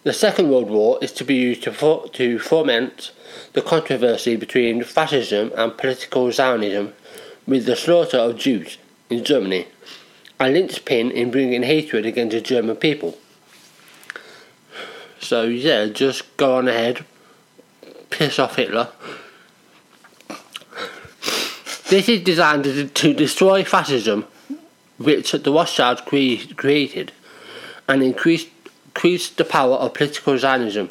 [0.03, 3.12] The Second World War is to be used to, fo- to foment
[3.55, 6.93] the controversy between fascism and political Zionism
[7.47, 8.76] with the slaughter of Jews
[9.09, 9.66] in Germany,
[10.39, 13.16] a linchpin in bringing hatred against the German people.
[15.20, 17.07] So, yeah, just go on ahead,
[18.11, 18.91] piss off Hitler.
[21.91, 24.24] This is designed to, destroy fascism,
[24.99, 27.11] which the Rothschilds cre- created,
[27.88, 28.47] and increase,
[28.86, 30.91] increase the power of political Zionism.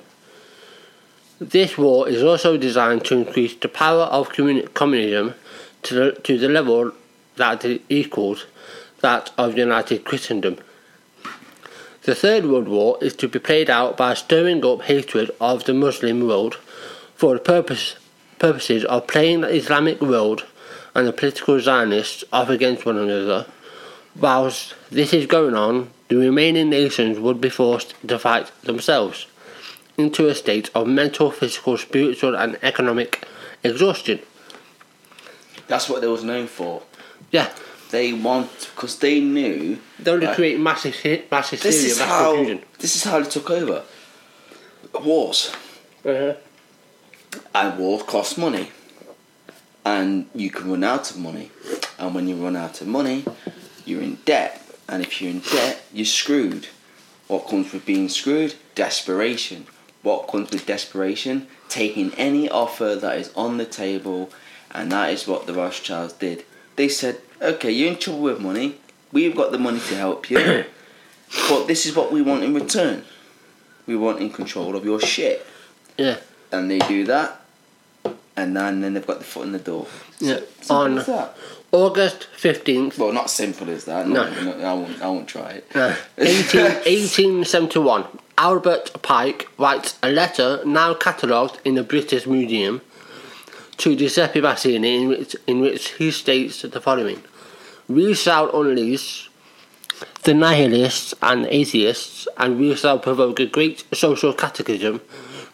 [1.39, 5.35] This war is also designed to increase the power of communi- communism
[5.83, 6.91] to the, to the level
[7.37, 8.45] that it equals
[8.99, 10.57] that of United Christendom.
[12.01, 15.73] The Third World War is to be played out by stirring up hatred of the
[15.73, 16.55] Muslim world
[17.15, 17.95] for the purpose,
[18.37, 20.43] purposes of playing the Islamic world
[20.99, 23.45] and the political Zionists off against one another.
[24.19, 29.27] Whilst this is going on, the remaining nations would be forced to fight themselves
[29.97, 33.25] into a state of mental, physical, spiritual, and economic
[33.63, 34.19] exhaustion.
[35.67, 36.81] That's what they was known for.
[37.31, 37.49] Yeah,
[37.91, 40.35] They want because they knew they only Right.
[40.35, 40.95] create massive,
[41.31, 42.63] massive this is mass how confusion.
[42.79, 43.83] this is how they took over.
[45.03, 45.51] Wars
[46.05, 46.33] Uh-huh.
[47.55, 48.71] and wars cost money,
[49.89, 51.49] and you can run out of money,
[51.97, 53.25] and when you run out of money,
[53.85, 56.67] you're in debt, and if you're in debt, you're screwed.
[57.27, 58.53] What comes with being screwed?
[58.75, 59.65] Desperation.
[60.03, 61.47] What comes with desperation?
[61.69, 64.29] Taking any offer that is on the table,
[64.71, 66.45] and that is what the Rothschilds did.
[66.75, 68.75] They said, "Okay, you're in trouble with money.
[69.11, 70.65] We've got the money to help you,
[71.49, 73.05] but this is what we want in return.
[73.87, 75.45] We want in control of your shit."
[75.97, 76.17] Yeah.
[76.51, 77.38] And they do that,
[78.39, 79.87] and then, then they've got the foot in the door.
[80.19, 80.39] Yeah.
[80.61, 81.37] Simple On as that.
[81.71, 84.07] August 15th, Well, not simple as that.
[84.07, 85.01] No, no, I won't.
[85.01, 85.67] I won't try it.
[85.75, 88.05] uh, 18, 1871,
[88.37, 92.81] Albert Pike writes a letter now catalogued in the British Museum
[93.77, 97.21] to Giuseppe Mazzini in which, in which he states the following
[97.87, 99.29] We shall unleash
[100.23, 105.01] the nihilists and atheists, and we shall provoke a great social cataclysm,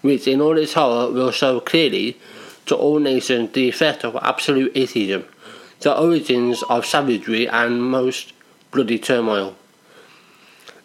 [0.02, 2.18] which in all its horror will show clearly
[2.66, 5.26] to all nations the effect of absolute atheism,
[5.82, 8.34] the origins of savagery and most
[8.72, 9.56] bloody turmoil.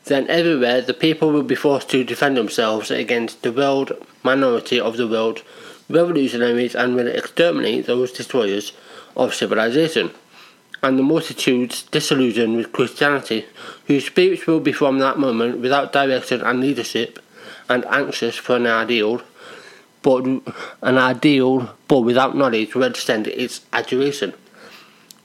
[0.04, 4.96] Then everywhere the people will be forced to defend themselves against the world minority of
[4.96, 5.42] the world
[5.88, 8.72] revolutionaries and will exterminate those destroyers
[9.16, 10.10] of civilization
[10.82, 13.46] and the multitudes disillusioned with Christianity,
[13.86, 17.18] whose spirits will be from that moment without direction and leadership,
[17.68, 19.22] and anxious for an ideal,
[20.02, 24.34] but an ideal, but without knowledge, will extend its adoration.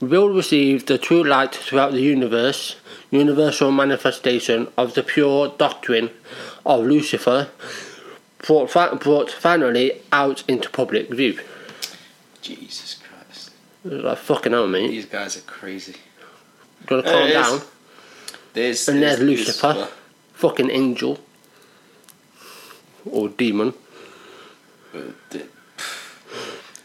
[0.02, 2.76] Will receive the true light throughout the universe,
[3.12, 6.10] universal manifestation of the pure doctrine
[6.66, 7.50] of Lucifer,
[8.46, 11.40] brought, brought finally out into public view.
[12.42, 13.52] Jesus Christ.
[13.84, 14.90] Like fucking hell, mate.
[14.90, 15.96] These guys are crazy.
[16.86, 17.62] Gotta calm down.
[18.54, 19.88] There's, And there's there's Lucifer.
[20.34, 21.20] Fucking angel.
[23.06, 23.74] Or demon.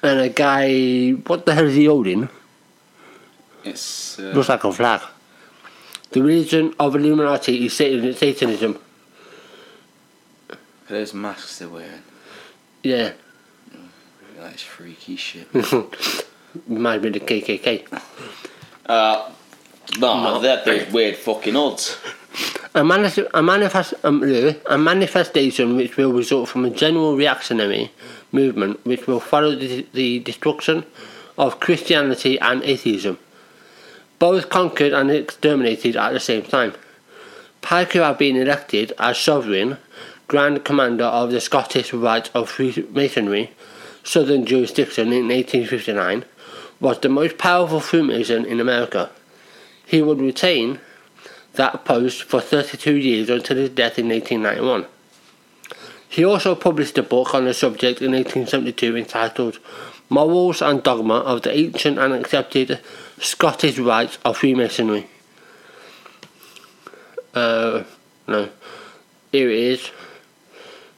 [0.02, 1.10] And a guy.
[1.10, 2.28] What the hell is he holding?
[3.64, 5.02] It's uh, Looks like a flag.
[6.10, 8.78] The religion of Illuminati is Satan- Satanism.
[10.88, 12.02] those masks they're wearing.
[12.82, 13.12] Yeah.
[14.38, 15.46] That's freaky shit.
[16.66, 17.86] Reminds me of the KKK.
[18.86, 19.30] Uh,
[19.98, 20.40] no, No.
[20.40, 21.96] they're those weird fucking odds.
[22.74, 24.22] A, manif- a, manifest- um,
[24.66, 27.90] a manifestation which will result from a general reactionary
[28.32, 30.84] movement which will follow the, the destruction
[31.36, 33.18] of Christianity and atheism,
[34.18, 36.74] both conquered and exterminated at the same time.
[37.62, 39.78] Pike, who had been elected as sovereign
[40.28, 43.50] Grand Commander of the Scottish Rite of Freemasonry,
[44.04, 46.24] Southern Jurisdiction in 1859,
[46.78, 49.10] was the most powerful Freemason in America.
[49.84, 50.78] He would retain
[51.54, 54.86] that post for 32 years until his death in 1891.
[56.08, 59.58] He also published a book on the subject in 1872 entitled
[60.08, 62.80] Morals and Dogma of the Ancient and Accepted
[63.20, 65.06] Scottish Rites of Freemasonry.
[67.32, 67.84] Uh,
[68.26, 68.48] no.
[69.30, 69.90] Here it is.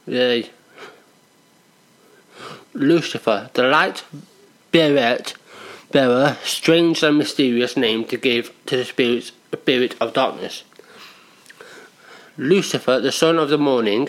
[0.06, 0.50] Yay.
[2.72, 4.02] Lucifer, the light
[4.70, 10.64] bearer, strange and mysterious name to give to the spirit, spirit of darkness.
[12.36, 14.08] Lucifer, the son of the morning,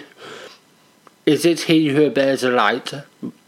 [1.26, 2.94] is it he who bears the light,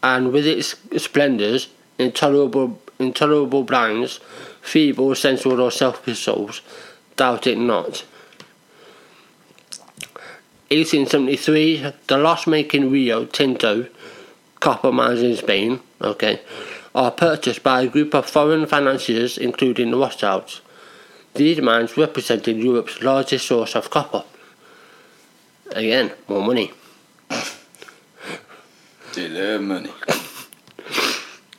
[0.03, 4.19] and with its splendours, intolerable, intolerable blinds,
[4.61, 6.61] feeble, sensual, or selfish souls,
[7.15, 8.05] doubt it not.
[10.71, 13.87] 1873, the loss-making Rio Tinto
[14.59, 16.41] copper mines in Spain, okay,
[16.95, 20.61] are purchased by a group of foreign financiers, including the Rothschilds.
[21.35, 24.23] These mines represented Europe's largest source of copper.
[25.71, 26.71] Again, more money.
[29.13, 29.91] They love money.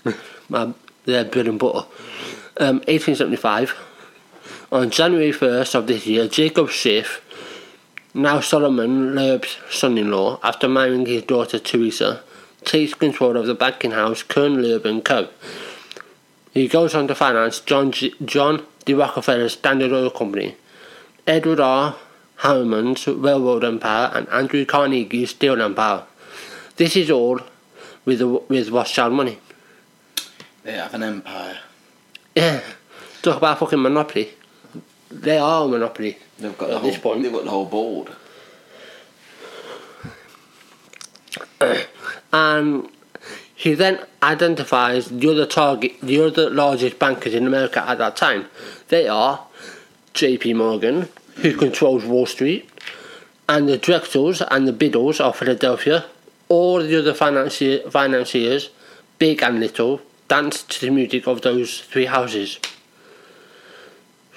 [0.49, 0.73] my,
[1.05, 1.87] their bread and butter.
[2.59, 3.75] Um, 1875.
[4.73, 7.21] On January 1st of this year, Jacob Schiff,
[8.15, 12.23] now Solomon Loeb's son-in-law, after marrying his daughter Teresa,
[12.65, 15.29] takes control of the banking house Kuhn Loeb and Co.
[16.55, 18.95] He goes on to finance John, G- John D.
[18.95, 20.57] Rockefeller Standard Oil Company,
[21.27, 21.97] Edward R.
[22.37, 26.05] Harriman's Railroad Empire, and Andrew Carnegie's Steel Empire.
[26.77, 27.41] This is all
[28.05, 29.39] with the, with Rothschild money.
[30.63, 31.59] They have an empire.
[32.35, 32.61] Yeah,
[33.23, 34.31] talk about fucking monopoly.
[35.11, 37.23] They are a monopoly They've got at the whole, this point.
[37.23, 38.09] They've got the whole board.
[42.33, 42.91] And
[43.55, 48.47] he then identifies the other target, the other largest bankers in America at that time.
[48.89, 49.47] They are
[50.15, 50.55] J.P.
[50.55, 52.71] Morgan, who controls Wall Street,
[53.49, 56.05] and the Drexels and the Biddles of Philadelphia.
[56.49, 58.71] All the other financier, financiers,
[59.19, 62.61] big and little, dance to the music of those three houses.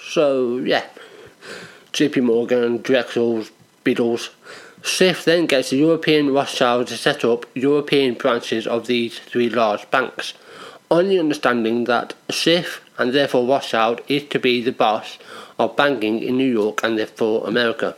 [0.01, 0.85] So yeah,
[1.91, 2.21] J.P.
[2.21, 3.51] Morgan, Drexel's,
[3.83, 4.31] Biddles.
[4.81, 9.89] Schiff then gets the European Rothschild to set up European branches of these three large
[9.91, 10.33] banks,
[10.89, 15.17] on the understanding that Schiff and therefore Rothschild is to be the boss
[15.57, 17.95] of banking in New York and therefore America.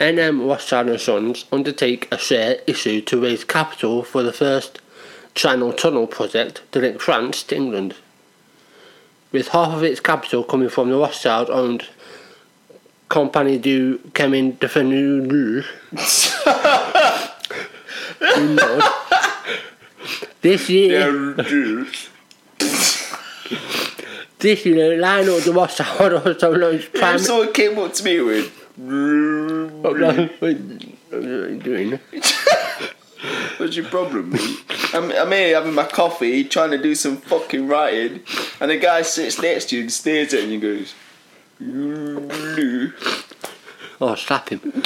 [0.00, 4.80] NM Rothschild and Sons undertake a share issue to raise capital for the first
[5.34, 7.94] Channel Tunnel project to link France to England.
[9.32, 11.88] With half of its capital coming from the Rothschild owned
[13.08, 15.64] Compagnie du Chemin de Fenouil.
[20.40, 21.34] this year,
[24.38, 27.18] This year, Lionel de Rothschild also launched If prime.
[27.18, 28.50] someone came up to me with.
[28.76, 31.98] What are you doing?
[33.56, 34.58] What's your problem, mate?
[34.92, 38.20] I'm, I'm here having my coffee, trying to do some fucking writing,
[38.60, 40.94] and the guy sits next to you and stares at you and goes.
[43.98, 44.60] Oh, slap him.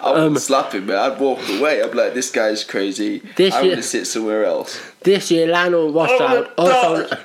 [0.00, 0.98] I wouldn't um, slap him, man.
[0.98, 1.82] I'd walk away.
[1.82, 3.18] I'd be like, this guy's crazy.
[3.36, 4.80] This I'm gonna sit somewhere else.
[5.00, 7.18] This year, Lionel Oh my also.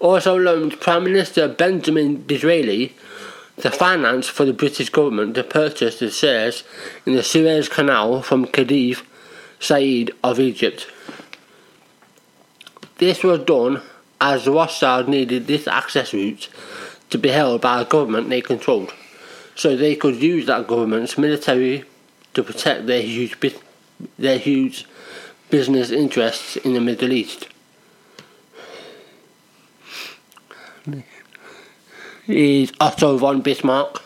[0.00, 2.94] Also loaned Prime Minister Benjamin Disraeli
[3.60, 6.64] the finance for the British government to purchase the shares
[7.04, 9.02] in the Suez Canal from Khedive
[9.58, 10.86] Said of Egypt.
[12.96, 13.82] This was done
[14.20, 16.48] as the Rothschild needed this access route
[17.10, 18.92] to be held by a government they controlled,
[19.54, 21.84] so they could use that government's military
[22.34, 23.36] to protect their huge,
[24.18, 24.86] their huge
[25.50, 27.48] business interests in the Middle East.
[32.30, 34.02] Is Otto von Bismarck.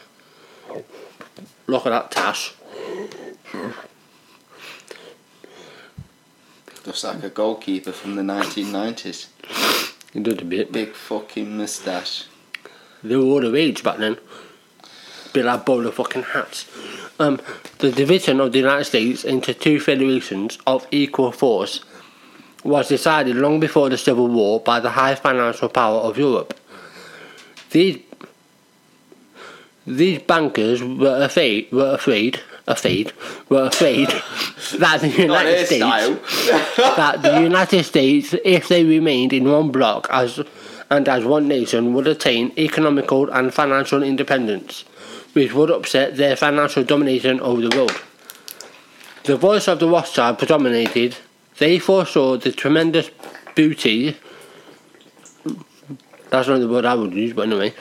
[1.67, 2.55] Look at that tash.
[6.87, 9.27] Looks like a goalkeeper from the 1990s.
[10.15, 10.73] He did a bit.
[10.73, 12.25] Big fucking moustache.
[13.03, 14.17] They were all the rage back then.
[15.35, 16.67] Bit like bowler fucking hats.
[17.19, 17.43] Um,
[17.81, 21.85] the division of the United States into two federations of equal force
[22.63, 26.59] was decided long before the Civil War by the high financial power of Europe.
[27.71, 27.99] These
[29.87, 33.13] these bankers were afraid, were afraid, afraid,
[33.49, 34.09] were afraid
[34.79, 40.41] that the United States that the United States, if they remained in one bloc as
[40.91, 44.83] and as one nation, would attain economical and financial independence,
[45.33, 48.01] which would upset their financial domination over the world.
[49.25, 51.17] The voice of the Rothschild predominated.
[51.59, 53.11] They foresaw the tremendous
[53.55, 54.17] booty.
[56.31, 57.73] That's not the word I would use, but anyway.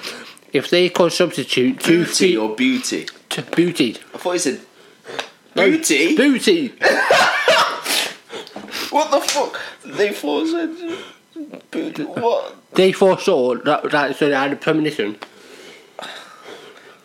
[0.53, 3.07] If they could substitute two Beauty feet or beauty?
[3.29, 4.61] to beauty, I thought he said.
[5.55, 6.15] Beauty?
[6.15, 6.67] beauty,
[8.91, 9.59] What the fuck?
[9.83, 10.97] They thought said.
[11.71, 12.03] Beauty?
[12.03, 12.55] What?
[12.73, 15.17] they foresaw that, that so they had a premonition.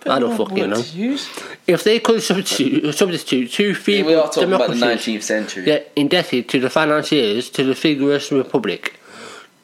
[0.06, 0.82] I don't fucking know.
[1.66, 5.66] If they could substitute, substitute two feeble We are talking about the democracies 19th century.
[5.66, 8.97] yet indebted to the financiers to the vigorous republic,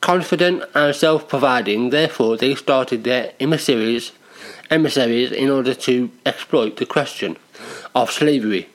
[0.05, 4.13] confident and self-providing, therefore they started their emissaries,
[4.71, 7.39] emissaries in order to exploit the question
[7.95, 8.69] of slavery.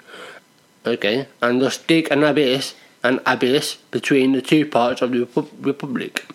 [0.88, 2.74] Okay, and thus dig an abyss,
[3.04, 6.26] an abyss between the two parts of the repu- republic.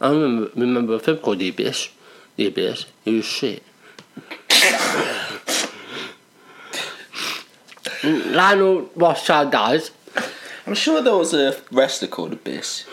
[0.00, 1.90] I remember, remember a film called The Abyss.
[2.34, 2.86] The Abyss.
[3.04, 3.62] It was shit.
[8.34, 9.92] Lionel Rothschild dies.
[10.68, 12.84] I'm sure there was a wrestler called Abyss.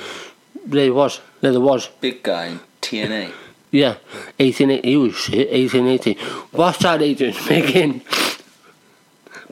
[0.65, 1.19] There was.
[1.41, 1.89] There, was.
[1.99, 3.33] Big guy in TNA.
[3.69, 3.95] Yeah.
[4.39, 4.87] 1880.
[4.87, 5.51] He was shit.
[5.51, 6.17] 1880.
[6.53, 8.01] Rothschild agents begin.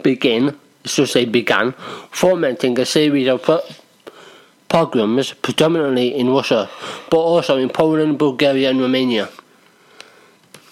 [0.02, 0.58] Begin.
[0.86, 1.74] Just say began.
[2.12, 3.66] Fomenting a series of po-
[4.70, 6.70] pogroms, predominantly in Russia,
[7.10, 9.28] but also in Poland, Bulgaria, and Romania.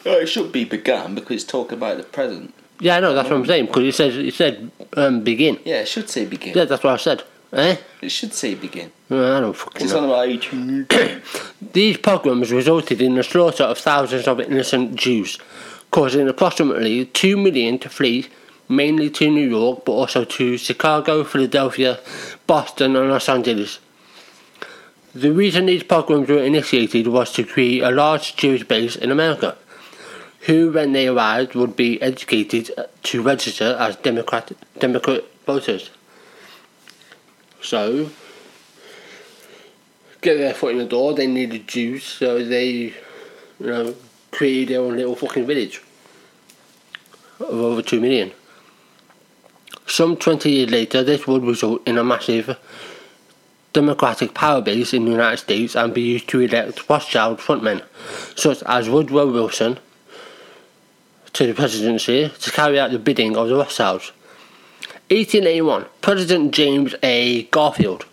[0.05, 2.53] Oh, it should be began because it's talking about the present.
[2.79, 3.13] Yeah, I know.
[3.13, 3.65] That's what I'm saying.
[3.65, 5.59] Because it says it said um, begin.
[5.65, 6.53] Yeah, it should say begin.
[6.55, 7.23] Yeah, that's what I said.
[7.53, 7.75] Eh?
[8.01, 8.91] It should say begin.
[9.09, 9.99] I don't fucking It's know.
[9.99, 10.87] on about 18.
[11.73, 15.37] These pogroms resulted in the slaughter of thousands of innocent Jews,
[15.91, 18.27] causing approximately 2 million to flee,
[18.69, 21.99] mainly to New York, but also to Chicago, Philadelphia,
[22.47, 23.79] Boston, and Los Angeles.
[25.13, 29.57] The reason these pogroms were initiated was to create a large Jewish base in America,
[30.47, 32.71] who, when they arrived, would be educated
[33.03, 35.89] to register as Democrat, Democrat voters.
[37.61, 38.09] So,
[40.21, 42.93] get their foot in the door, they needed Jews, so they, you
[43.59, 43.95] know,
[44.31, 45.81] created their own little fucking village
[47.39, 48.31] of over two million.
[49.87, 52.57] Some 20 years later, this would result in a massive
[53.73, 57.83] democratic power base in the United States and be used to elect Rothschild frontmen,
[58.35, 59.79] such as Woodrow Wilson,
[61.33, 64.11] to the presidency to carry out the bidding of the Rothschilds.
[65.11, 67.43] 1881, President James A.
[67.47, 68.05] Garfield,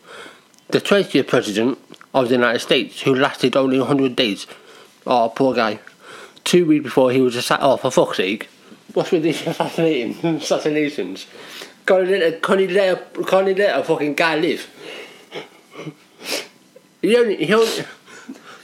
[0.70, 1.78] the 20th president
[2.12, 4.48] of the United States, who lasted only 100 days.
[5.06, 5.78] Oh, poor guy.
[6.42, 7.72] Two weeks before he was assassinated.
[7.72, 8.48] Oh, for fuck's sake.
[8.94, 11.28] What's with these assassinating, assassinations?
[11.86, 14.68] Can't he, let a, can't, he let a, can't he let a fucking guy live?
[17.00, 17.84] He only, he only,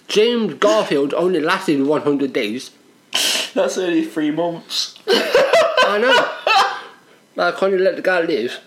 [0.09, 2.73] James Garfield only lasted 100 days.
[3.55, 4.99] That's only three months.
[5.07, 6.41] I know.
[7.37, 8.61] Like, can't you let the guy live?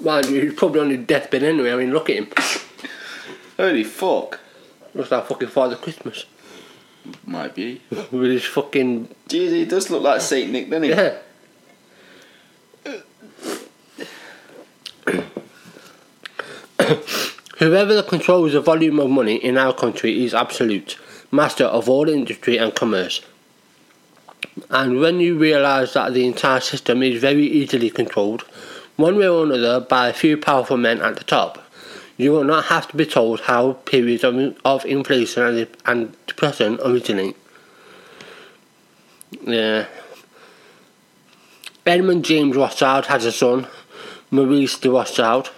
[0.00, 1.72] Mind you, he's probably on his deathbed anyway.
[1.72, 2.28] I mean, look at him.
[3.56, 4.40] Holy fuck.
[4.94, 6.24] Looks like fucking Father Christmas.
[7.24, 7.80] Might be.
[7.90, 9.08] With his fucking.
[9.28, 10.90] Jeez, he does look like Saint Nick, doesn't he?
[10.90, 11.18] Yeah.
[17.58, 20.98] Whoever controls the volume of money in our country is absolute,
[21.30, 23.20] master of all industry and commerce.
[24.68, 28.42] And when you realise that the entire system is very easily controlled,
[28.96, 31.64] one way or another, by a few powerful men at the top,
[32.16, 36.78] you will not have to be told how periods of, of inflation and, and depression
[36.84, 37.36] originate.
[39.42, 39.86] Yeah.
[41.86, 43.66] Edmund James Rothschild has a son,
[44.30, 45.50] Maurice de Rothschild.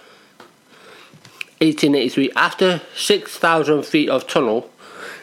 [1.59, 4.69] 1883, after 6,000 feet of tunnel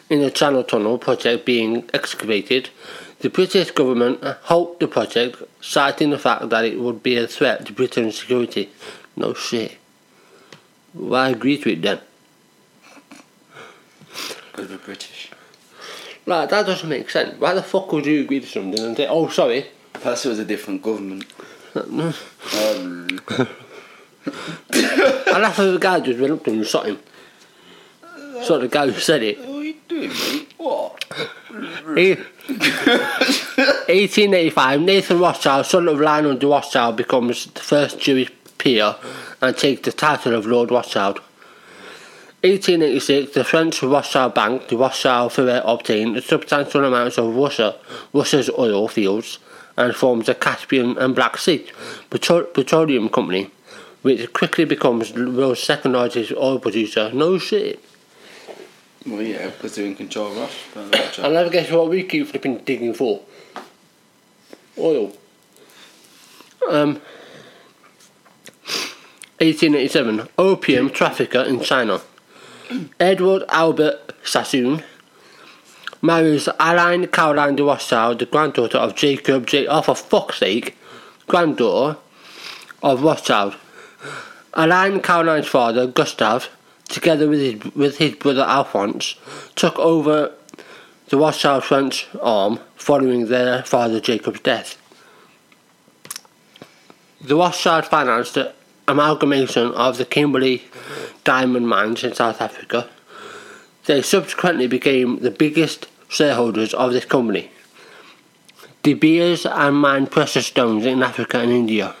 [0.09, 2.69] in the Channel Tunnel project being excavated,
[3.21, 7.65] the British government halted the project, citing the fact that it would be a threat
[7.65, 8.69] to Britain's security.
[9.15, 9.77] No shit.
[10.93, 11.99] Why agree to it then?
[14.51, 15.31] Because we're British.
[16.25, 17.39] Like, that doesn't make sense.
[17.39, 19.67] Why the fuck would you agree to something and say, oh, sorry?
[19.93, 21.25] Perhaps it was a different government.
[21.75, 23.19] Um,
[25.33, 26.99] And after the guy just went up to him and shot him.
[28.43, 29.39] So the guy who said it.
[29.91, 30.53] What are you doing, mate?
[30.57, 31.05] What?
[31.97, 38.95] He, 1885, Nathan Rothschild, son of Lionel de Rothschild, becomes the first Jewish peer
[39.41, 41.19] and takes the title of Lord Rothschild.
[42.43, 47.75] 1886, the French Rothschild Bank, the Rothschild Ferret, obtained substantial amounts of Russia,
[48.13, 49.39] Russia's oil fields
[49.77, 51.65] and forms the Caspian and Black Sea
[52.09, 53.51] Petro- Petroleum Company,
[54.01, 57.11] which quickly becomes the world's second largest oil producer.
[57.13, 57.79] No shit.
[59.05, 61.17] Well, yeah, because they're in control of us.
[61.17, 63.21] And never guess what we keep flipping digging for?
[64.77, 65.11] Oil.
[66.69, 67.01] Um,
[69.39, 70.27] 1887.
[70.37, 72.01] Opium trafficker in China.
[72.99, 74.83] Edward Albert Sassoon
[76.01, 79.67] marries Aline Caroline de Rothschild, the granddaughter of Jacob J.
[79.67, 80.77] Oh, for fuck's sake,
[81.27, 81.99] granddaughter
[82.83, 83.55] of Rothschild.
[84.53, 86.49] Aline Caroline's father, Gustav,
[86.91, 89.15] together with his, with his brother Alphonse,
[89.55, 90.33] took over
[91.09, 94.77] the Rothschild French arm following their father Jacob's death.
[97.19, 98.53] The Rothschild financed the
[98.87, 100.63] amalgamation of the Kimberley
[101.23, 102.89] diamond mines in South Africa.
[103.85, 107.51] They subsequently became the biggest shareholders of this company.
[108.83, 111.95] De Beers and mined precious stones in Africa and India.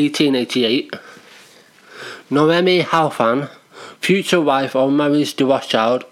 [0.00, 0.94] Eighteen eighty eight.
[2.30, 3.50] Noemi Halphen,
[4.00, 6.04] future wife of Maurice de Rothschild,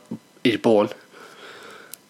[0.45, 0.89] is born.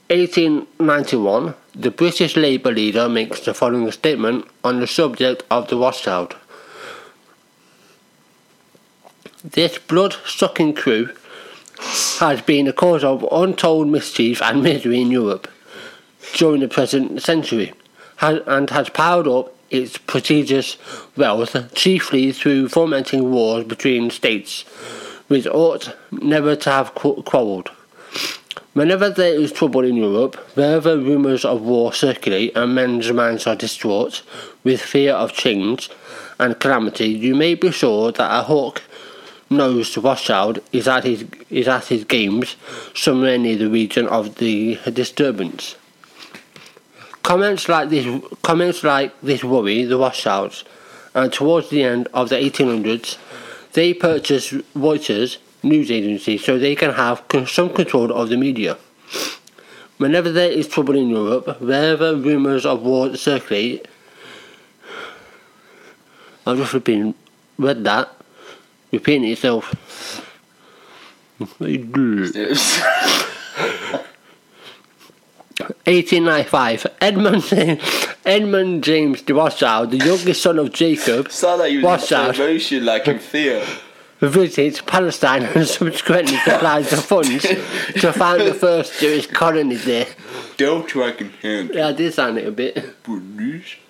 [0.08, 6.34] 1891, the British Labour leader makes the following statement on the subject of the Rothschild.
[9.44, 11.10] This blood sucking crew
[12.18, 15.46] has been a cause of untold mischief and misery in Europe
[16.34, 17.72] during the present century
[18.20, 20.76] and has piled up its prodigious
[21.16, 24.64] wealth chiefly through fomenting wars between states
[25.28, 27.70] which ought never to have quarrelled.
[28.72, 33.56] Whenever there is trouble in Europe, wherever rumours of war circulate and men's minds are
[33.56, 34.22] distraught
[34.64, 35.90] with fear of change
[36.38, 38.82] and calamity, you may be sure that a hawk
[39.50, 42.56] nosed Rothschild is at his is at his games
[42.94, 45.74] somewhere near the region of the disturbance.
[47.22, 50.64] Comments like this comments like this worry the Rothschilds,
[51.14, 53.18] and towards the end of the 1800s,
[53.72, 58.78] they purchased Reuters news agency so they can have some control of the media.
[59.98, 63.88] Whenever there is trouble in Europe, wherever rumours of war circulate,
[66.46, 67.14] I've just repeated,
[67.58, 68.14] read that,
[68.92, 69.74] repeating itself.
[75.88, 77.80] 1895, Edmund,
[78.26, 82.28] Edmund James de Rothschild, the youngest son of Jacob, Sound like you was Rothschild.
[82.28, 83.64] in slow motion, like in fear.
[84.20, 90.06] visits Palestine and subsequently supplies the funds to found the first Jewish colony there.
[90.58, 91.70] Don't track in hand.
[91.72, 93.02] Yeah, I did sound it a bit.
[93.02, 93.80] British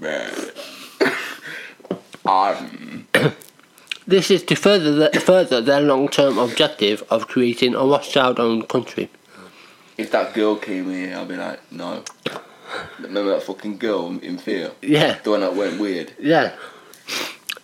[0.00, 0.32] man.
[2.24, 3.06] Um,
[4.08, 9.10] This is to further the, further their long-term objective of creating a Rothschild-owned country.
[9.96, 12.02] If that girl came here, I'd be like, no.
[12.98, 14.72] Remember that fucking girl in fear?
[14.82, 16.12] Yeah, The one that went weird.
[16.18, 16.52] yeah.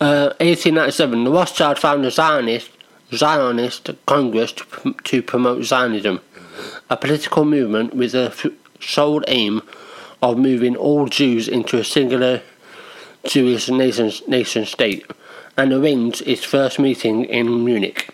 [0.01, 2.69] Uh, 1897, the Rothschild founded Zionist
[3.13, 6.19] Zionist Congress to, to promote Zionism,
[6.89, 8.47] a political movement with the f-
[8.81, 9.61] sole aim
[10.21, 12.41] of moving all Jews into a singular
[13.25, 15.05] Jewish nation, nation state
[15.55, 18.09] and arranged its first meeting in Munich.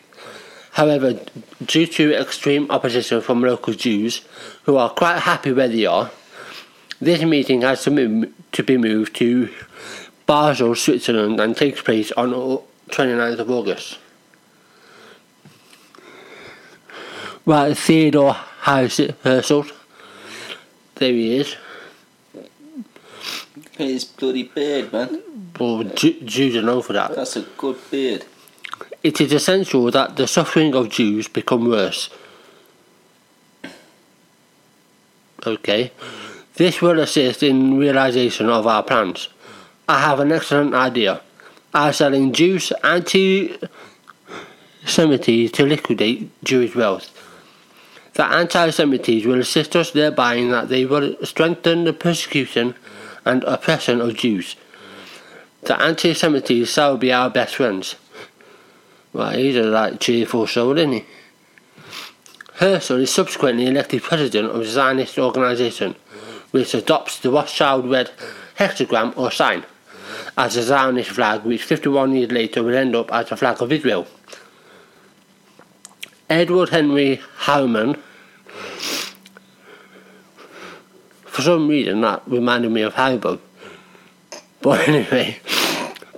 [0.71, 1.19] However,
[1.65, 4.21] due to extreme opposition from local Jews,
[4.63, 6.11] who are quite happy where they are,
[7.01, 9.49] this meeting has to, move, to be moved to
[10.25, 12.31] Basel, Switzerland, and takes place on
[12.89, 13.97] 29th of August.
[17.45, 19.63] Right, Theodore Herzl.
[20.95, 21.55] There he is.
[23.77, 25.23] His bloody beard, man.
[25.57, 27.15] Well, Jews are known for that.
[27.15, 28.25] That's a good beard.
[29.01, 32.09] It is essential that the suffering of Jews become worse.
[35.45, 35.91] Okay.
[36.55, 39.29] This will assist in realization of our plans.
[39.87, 41.21] I have an excellent idea.
[41.73, 43.61] I shall induce anti-Semites
[45.51, 47.09] to liquidate Jewish wealth.
[48.15, 52.75] The anti-Semites will assist us thereby in that they will strengthen the persecution
[53.23, 54.57] and oppression of Jews.
[55.61, 57.95] The anti-Semites shall be our best friends.
[59.13, 61.05] Right, he's a like cheerful soul, isn't he?
[62.55, 65.95] Herzl is subsequently elected president of the Zionist organisation,
[66.51, 68.11] which adopts the Rothschild red
[68.57, 69.63] hexagram or sign
[70.37, 73.71] as a Zionist flag, which 51 years later will end up as the flag of
[73.71, 74.07] Israel.
[76.29, 77.95] Edward Henry Harriman,
[81.25, 83.39] for some reason that reminded me of Haribo.
[84.61, 85.39] But anyway,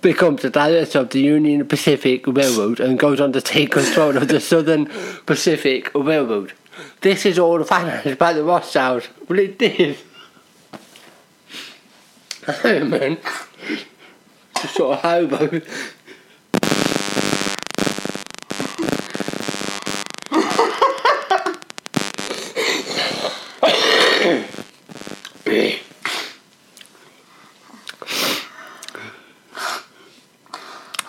[0.01, 4.27] becomes the director of the Union Pacific Railroad and goes on to take control of
[4.27, 4.87] the Southern
[5.25, 6.53] Pacific Railroad.
[7.01, 9.07] This is all financed by the Rothschilds.
[9.27, 9.97] Well, it did.
[12.63, 13.17] man.
[14.61, 15.61] Just sort of hobo.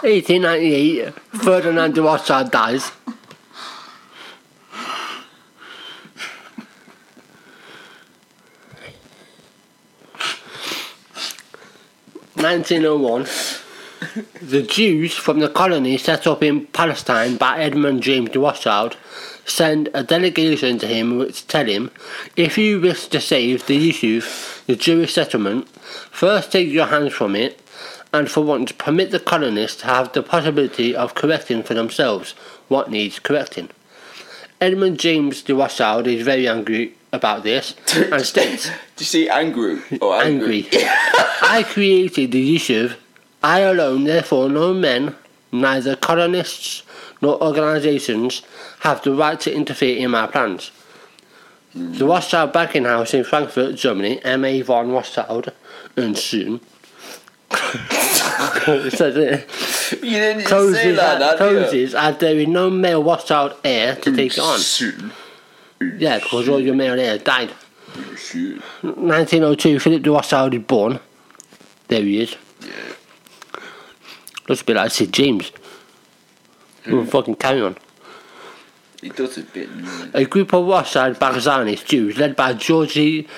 [0.04, 2.90] Eighteen ninety eight, Ferdinand de Rothschild dies.
[12.34, 13.26] Nineteen oh one.
[14.42, 18.96] The Jews from the colony set up in Palestine by Edmund James de Rothschild
[19.44, 21.92] send a delegation to him which tell him,
[22.34, 27.36] if you wish to save the Yishuv, the Jewish settlement, first take your hands from
[27.36, 27.61] it,
[28.12, 32.32] and for once permit the colonists to have the possibility of correcting for themselves
[32.68, 33.68] what needs correcting.
[34.60, 39.80] Edmund James de Rothschild is very angry about this and states, Do you see angry
[40.00, 40.64] or angry?
[40.64, 40.68] angry.
[41.42, 42.90] I created the issue.
[43.42, 45.16] I alone, therefore, no men,
[45.50, 46.84] neither colonists
[47.20, 48.42] nor organizations,
[48.80, 50.70] have the right to interfere in my plans.
[51.72, 51.94] Hmm.
[51.94, 54.62] The Rothschild banking house in Frankfurt, Germany, M.A.
[54.62, 55.52] von Rothschild
[55.96, 56.60] and Soon.
[58.90, 59.48] says it
[60.02, 64.14] You didn't say closes, that, at, closes as there is no male Rothschild heir to
[64.14, 64.60] take on.
[65.98, 67.50] Yeah, because all your male heirs died.
[68.82, 71.00] 1902, Philip de Rothschild is born.
[71.88, 72.36] There he is.
[72.60, 72.68] Yeah.
[74.48, 75.52] Looks a bit like Sid James.
[76.86, 77.76] We'll fucking carry on.
[79.00, 79.68] He does a bit.
[80.14, 83.28] A group of Rothschild Barzanist Jews, led by Georgy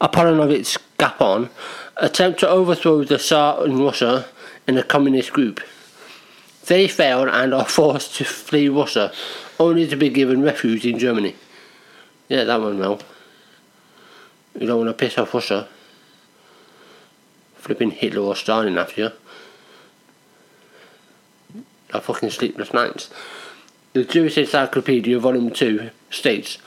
[0.00, 1.48] Apollonovich Gapon,
[1.96, 4.26] attempt to overthrow the Tsar in Russia
[4.68, 5.60] in a communist group.
[6.66, 9.10] They fail and are forced to flee Russia,
[9.58, 11.36] only to be given refuge in Germany.
[12.28, 13.00] Yeah, that one well.
[14.58, 15.68] You don't want to piss off Russia.
[17.56, 19.10] Flipping Hitler or Stalin after you.
[21.94, 23.10] A fucking sleepless nights.
[23.94, 26.58] The Jewish Encyclopedia, Volume 2, states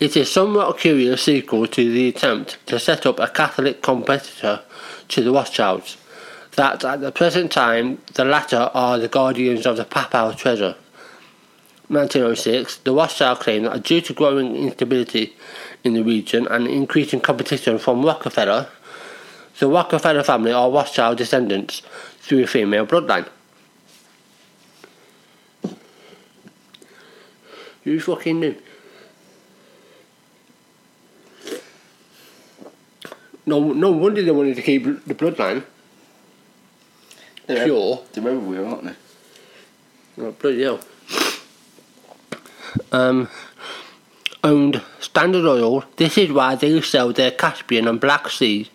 [0.00, 4.62] It is somewhat curious sequel to the attempt to set up a Catholic competitor
[5.08, 5.98] to the Rothschilds,
[6.56, 10.74] that at the present time the latter are the guardians of the papal treasure.
[11.88, 15.36] 1906, the Rothschild claimed that due to growing instability
[15.84, 18.68] in the region and increasing competition from Rockefeller,
[19.58, 21.82] the Rockefeller family are Rothschild descendants
[22.20, 23.28] through a female bloodline.
[27.84, 28.56] You fucking knew.
[33.50, 35.64] No, no wonder they wanted to keep the bloodline
[37.48, 38.00] They're, pure.
[38.12, 40.22] they're everywhere, aren't they?
[40.22, 40.78] Oh, bloody hell.
[42.92, 43.28] Um,
[44.44, 45.84] owned Standard Oil.
[45.96, 48.70] This is why they sell their Caspian and Black Sea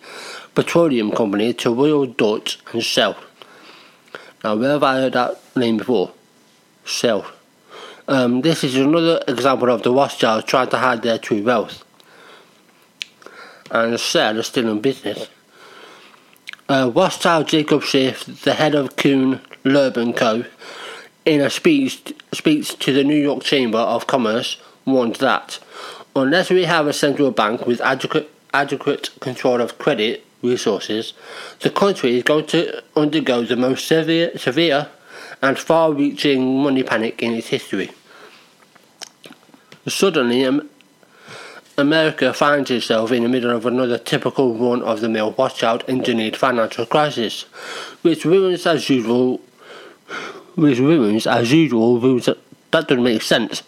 [0.54, 3.16] petroleum company to Royal Dutch and Shell.
[4.44, 6.12] Now, where have I heard that name before?
[6.84, 7.24] Shell.
[8.08, 11.82] Um, this is another example of the Rothschilds trying to hide their true wealth.
[13.70, 15.28] And the Shell is still in business.
[16.68, 16.90] Uh,
[17.44, 20.44] Jacob Schiff, the head of Kuhn Loeb Co.,
[21.24, 25.58] in a speech, speech to the New York Chamber of Commerce, warned that
[26.14, 31.12] unless we have a central bank with adequate, adequate control of credit resources,
[31.60, 34.88] the country is going to undergo the most severe, severe
[35.42, 37.90] and far reaching money panic in its history.
[39.86, 40.68] Suddenly, um,
[41.78, 46.36] America finds itself in the middle of another typical run of the mill Rothschild engineered
[46.36, 47.42] financial crisis,
[48.02, 49.40] which ruins as usual
[50.54, 52.38] which ruins as usual ruins that
[52.70, 53.60] doesn't make sense.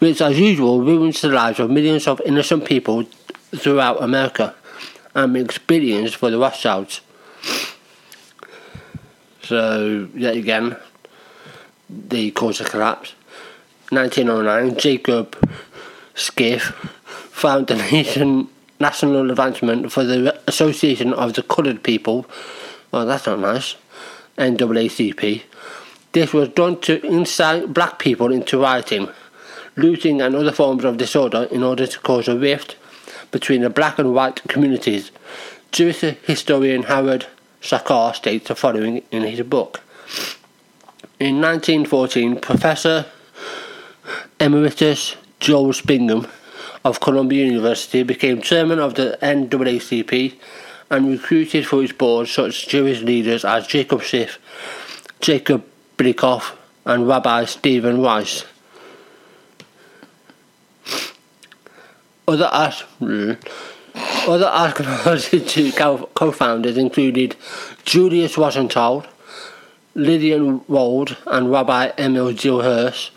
[0.00, 3.04] Which as usual ruins the lives of millions of innocent people
[3.54, 4.54] throughout America
[5.14, 7.00] and makes billions for the Rothschilds.
[9.42, 10.76] So yet again
[11.88, 13.14] they cause a collapse.
[13.88, 15.36] 1909 Jacob
[16.14, 16.72] Schiff
[17.40, 18.48] found the nation
[18.80, 22.26] national advancement for the Association of the Coloured People.
[22.92, 23.76] Well, that's not nice.
[24.36, 25.42] NAACP.
[26.12, 29.08] This was done to incite black people into rioting,
[29.76, 32.76] looting, and other forms of disorder in order to cause a rift
[33.30, 35.10] between the black and white communities.
[35.72, 37.26] Jewish historian Howard
[37.62, 39.80] Sachar states the following in his book.
[41.18, 43.06] In 1914, Professor
[44.38, 46.26] Emeritus Joel Bingham
[46.84, 50.34] of Columbia University became chairman of the NAACP
[50.90, 54.38] and recruited for his board such Jewish leaders as Jacob Schiff,
[55.20, 55.64] Jacob
[55.96, 58.44] Billikopf, and Rabbi Stephen Rice.
[62.26, 62.84] Other, as-
[64.26, 65.72] other archaeology
[66.14, 67.36] co-founders included
[67.84, 69.04] Julius Rosenthal,
[69.94, 73.10] Lillian Wald, and Rabbi Emil Gilhurst.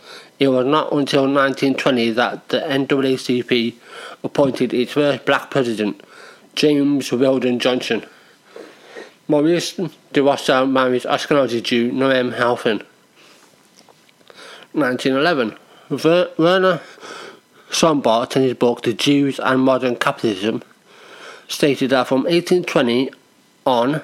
[0.43, 3.75] It was not until 1920 that the NAACP
[4.25, 6.03] appointed its first black president,
[6.53, 8.05] James Weldon Johnson.
[9.29, 9.79] Maurice
[10.11, 12.83] de Rothschild married Ashkenazi Jew Noam Halphen.
[14.73, 15.55] 1911.
[15.89, 16.81] Ver- Werner
[17.69, 20.61] Sombart, in his book The Jews and Modern Capitalism,
[21.47, 23.11] stated that from 1820
[23.65, 24.01] on,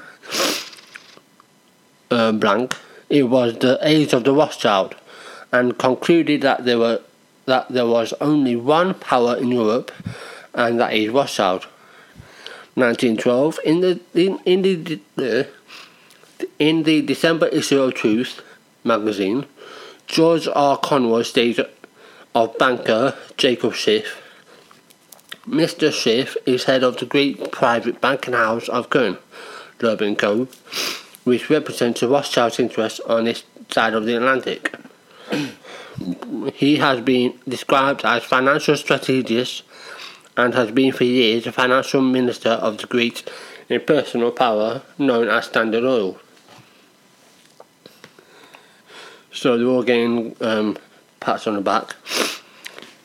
[2.09, 2.77] uh, blank,
[3.09, 4.95] it was the age of the Rothschild,
[5.51, 7.01] and concluded that there were
[7.45, 9.91] that there was only one power in Europe,
[10.53, 11.65] and that is Rothschild.
[12.75, 14.61] 1912, in the in, in
[15.15, 15.47] the
[16.59, 18.41] in the December issue of Truth
[18.83, 19.45] magazine,
[20.07, 20.77] George R.
[20.77, 21.67] Conroy stated
[22.35, 24.21] of banker Jacob Schiff.
[25.47, 25.91] Mr.
[25.91, 29.17] Schiff is head of the great private banking house of Kuhn,
[29.81, 30.47] Loeb Co.,
[31.23, 34.71] which represents the Rothschild's interests on this side of the Atlantic.
[36.53, 39.63] He has been described as financial strategist
[40.37, 43.29] and has been for years the financial minister of the great
[43.67, 46.17] impersonal power known as Standard Oil.
[49.31, 50.77] So they're all getting um,
[51.19, 51.95] pats on the back.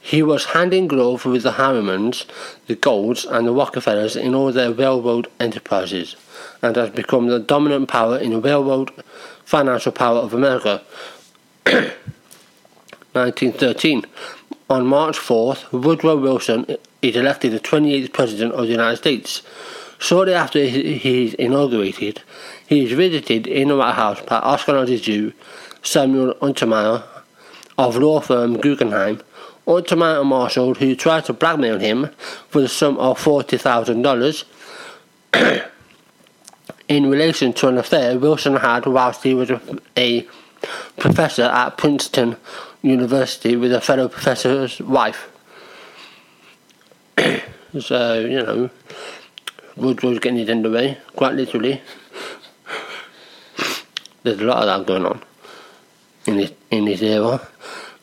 [0.01, 2.27] He was hand in glove with the Harrimans,
[2.67, 6.15] the Goulds, and the Rockefellers in all their railroad enterprises,
[6.63, 8.91] and has become the dominant power in the railroad
[9.45, 10.83] financial power of America.
[13.15, 14.05] 1913.
[14.69, 19.43] On March 4th, Woodrow Wilson is elected the 28th President of the United States.
[19.99, 22.23] Shortly after he is inaugurated,
[22.67, 25.33] he is visited in the White House by Ashkenazi Jew
[25.83, 27.05] Samuel Untermyer
[27.79, 29.23] of law firm Guggenheim.
[29.67, 32.11] Untermyer Marshall, who tried to blackmail him
[32.49, 34.45] for the sum of $40,000
[36.89, 39.53] in relation to an affair Wilson had whilst he was
[39.97, 40.27] a
[40.99, 42.37] professor at Princeton
[42.85, 45.31] University with a fellow professor's wife.
[47.81, 48.71] so, you know,
[49.77, 51.81] was getting it underway, quite literally.
[54.23, 55.23] There's a lot of that going on
[56.27, 57.41] in this, in this era.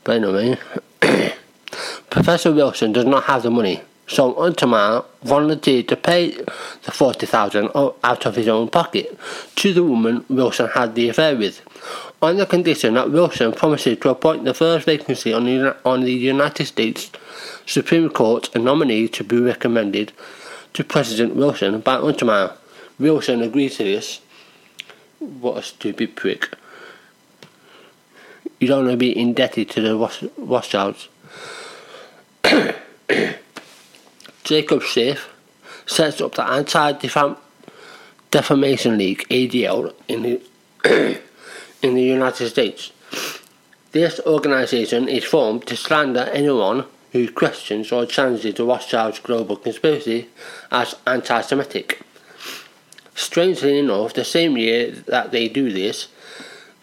[0.03, 0.57] But anyway,
[2.09, 8.25] Professor Wilson does not have the money, so Untermyer volunteered to pay the 40000 out
[8.25, 9.17] of his own pocket
[9.55, 11.61] to the woman Wilson had the affair with,
[12.21, 16.13] on the condition that Wilson promises to appoint the first vacancy on the, on the
[16.13, 17.09] United States
[17.65, 20.11] Supreme Court a nominee to be recommended
[20.73, 22.53] to President Wilson by Untermyer.
[22.99, 24.21] Wilson agreed to this.
[25.19, 26.49] What a stupid prick.
[28.59, 31.07] You don't want to be indebted to the Roth- Rothschilds.
[34.43, 35.29] Jacob Schiff
[35.85, 40.41] sets up the Anti-Defamation League (ADL) in the
[41.81, 42.91] in the United States.
[43.91, 50.29] This organization is formed to slander anyone who questions or challenges the Rothschilds' global conspiracy
[50.71, 52.01] as anti-Semitic.
[53.13, 56.07] Strangely enough, the same year that they do this,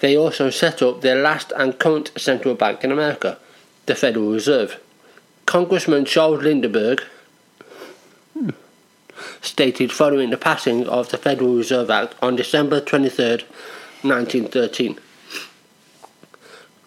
[0.01, 3.39] they also set up their last and current central bank in America,
[3.87, 4.79] the Federal Reserve.
[5.47, 7.03] Congressman Charles Lindbergh
[9.41, 13.45] stated following the passing of the Federal Reserve Act on December 23,
[14.03, 14.99] 1913.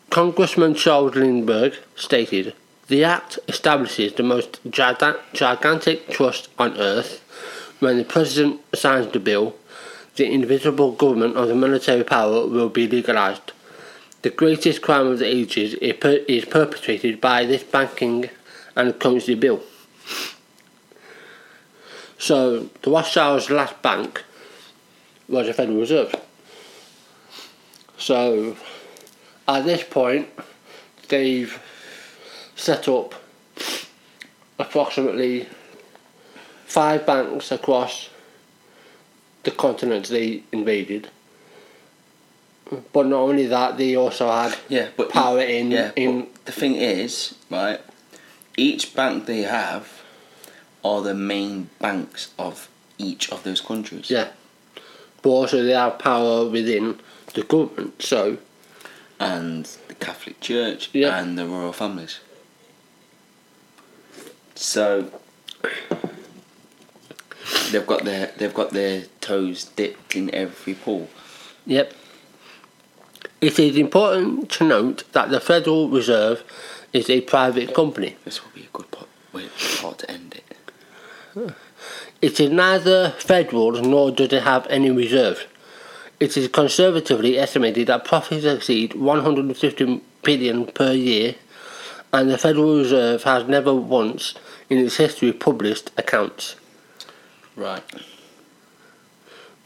[0.10, 2.54] Congressman Charles Lindbergh stated,
[2.88, 7.20] The Act establishes the most gigantic trust on earth.
[7.80, 9.56] When the President signs the bill,
[10.18, 13.54] the invisible government of the military power will be legalized.
[14.22, 18.30] The greatest crime of the ages is per- is perpetrated by this banking
[18.76, 19.62] and currency bill.
[22.22, 24.24] So, the Rothschild's last bank
[25.28, 26.14] was the Federal Reserve.
[27.98, 28.56] So,
[29.48, 30.30] at this point,
[31.08, 31.60] they've
[32.56, 33.16] set up
[34.60, 35.48] approximately
[36.66, 38.12] five banks across
[39.42, 41.10] the continents they invaded.
[42.94, 46.52] But not only that, they also had Yeah, but power in yeah, in but the
[46.52, 47.82] thing is, right?
[48.56, 50.01] Each bank they have
[50.84, 54.10] are the main banks of each of those countries.
[54.10, 54.30] yeah.
[55.22, 57.00] But also they have power within
[57.34, 58.02] the government.
[58.02, 58.38] So
[59.20, 61.20] and the Catholic Church Yeah.
[61.22, 62.20] and the royal families.
[64.56, 65.12] So
[67.72, 71.10] they've got their they've got their toes dipped in every pool.
[71.66, 71.94] Yep.
[73.42, 76.44] It is important to note that the Federal Reserve
[76.94, 78.16] is a private company.
[78.26, 80.51] This will be a good part, way, part to end it.
[82.22, 85.46] It is neither federal nor does it have any reserves.
[86.20, 91.36] It is conservatively estimated that profits exceed 150 billion per year,
[92.14, 94.36] and the Federal Reserve has never once
[94.70, 96.56] in its history published accounts.
[97.56, 97.84] Right.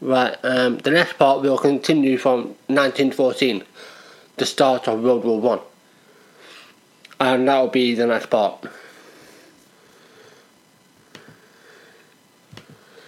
[0.00, 3.64] Right, um, the next part will continue from 1914,
[4.36, 5.60] the start of World War One,
[7.18, 8.66] and that will be the next part.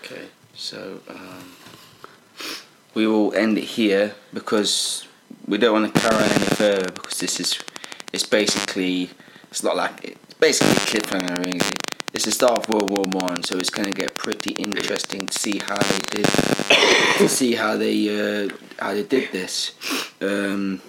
[0.03, 0.29] Okay.
[0.59, 1.53] So um,
[2.93, 5.07] we will end it here because
[5.47, 7.61] we don't want to carry on any further because this is
[8.13, 9.11] it's basically
[9.53, 11.61] it's not like it's basically a cliffhanger really.
[12.13, 15.39] It's the start of World War One, so it's going to get pretty interesting to
[15.39, 16.27] see how they did
[17.19, 18.49] to see how they uh,
[18.81, 19.75] how they did this.
[20.21, 20.83] Um,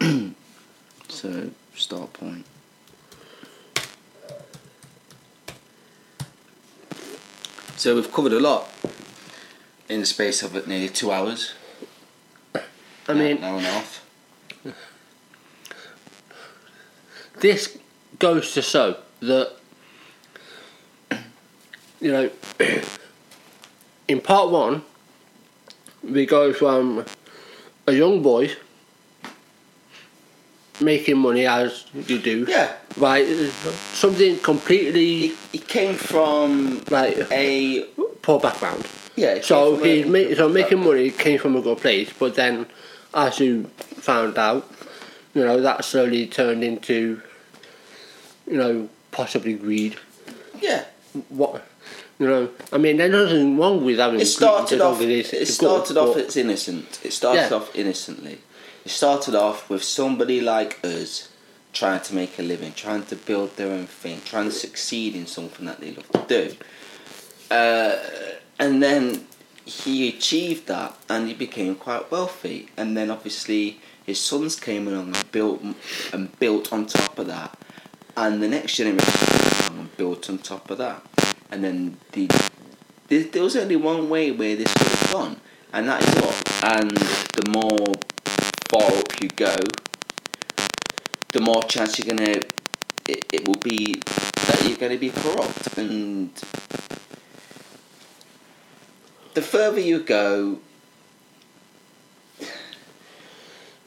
[1.08, 2.44] so start point.
[7.80, 8.68] So we've covered a lot
[9.88, 11.54] in the space of nearly two hours.
[13.08, 14.06] I mean, an hour and a half.
[17.40, 17.78] this
[18.18, 19.56] goes to show that
[22.02, 22.30] you know
[24.08, 24.82] in part one
[26.02, 27.06] we go from
[27.86, 28.50] a young boy
[30.80, 32.72] making money as you do Yeah.
[32.96, 33.26] right
[33.92, 37.84] something completely He, he came from like a
[38.22, 39.36] poor background yeah.
[39.36, 42.66] he so he's ma- so making money came from a good place but then
[43.14, 44.68] as you found out
[45.34, 47.20] you know that slowly turned into
[48.46, 49.96] you know possibly greed
[50.60, 50.84] Yeah.
[51.28, 51.64] what
[52.18, 55.00] you know I mean there's nothing wrong with having It started greed, as long off.
[55.02, 56.16] It good, started off.
[56.16, 57.00] It's innocent.
[57.02, 57.56] It started Yeah.
[57.56, 58.38] off innocently.
[58.84, 61.28] It started off with somebody like us
[61.72, 65.26] trying to make a living, trying to build their own thing, trying to succeed in
[65.26, 66.56] something that they love to do.
[67.50, 67.96] Uh,
[68.58, 69.26] and then
[69.64, 72.68] he achieved that, and he became quite wealthy.
[72.76, 75.62] And then obviously his sons came along and built
[76.12, 77.56] and built on top of that,
[78.16, 81.02] and the next generation came along and built on top of that,
[81.50, 82.28] and then the
[83.08, 85.36] there, there was only one way where this could have gone,
[85.72, 86.34] and that is up.
[86.64, 87.94] And the more
[88.70, 89.56] far up you go,
[91.32, 92.40] the more chance you're gonna
[93.08, 94.00] it, it will be
[94.46, 96.30] that you're gonna be corrupt, and
[99.34, 100.60] the further you go,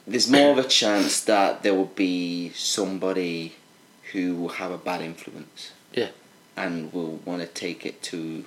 [0.06, 3.54] there's more of a chance that there will be somebody
[4.12, 5.72] who will have a bad influence.
[5.92, 6.10] Yeah.
[6.56, 8.44] And will want to take it to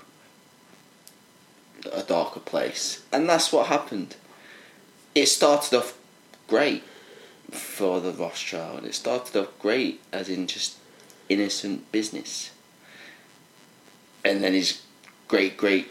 [1.91, 3.03] a darker place.
[3.11, 4.15] And that's what happened.
[5.13, 5.97] It started off
[6.47, 6.83] great
[7.51, 8.85] for the Rothschild.
[8.85, 10.77] It started off great as in just
[11.29, 12.51] innocent business.
[14.23, 14.81] And then his
[15.27, 15.89] great great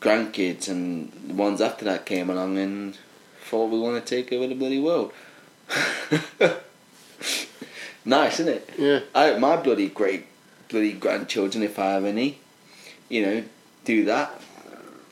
[0.00, 2.96] grandkids and the ones after that came along and
[3.44, 5.12] thought we want to take over the bloody world.
[8.04, 8.70] nice, isn't it?
[8.78, 10.26] yeah I my bloody great
[10.68, 12.38] bloody grandchildren, if I have any,
[13.08, 13.44] you know,
[13.84, 14.40] do that.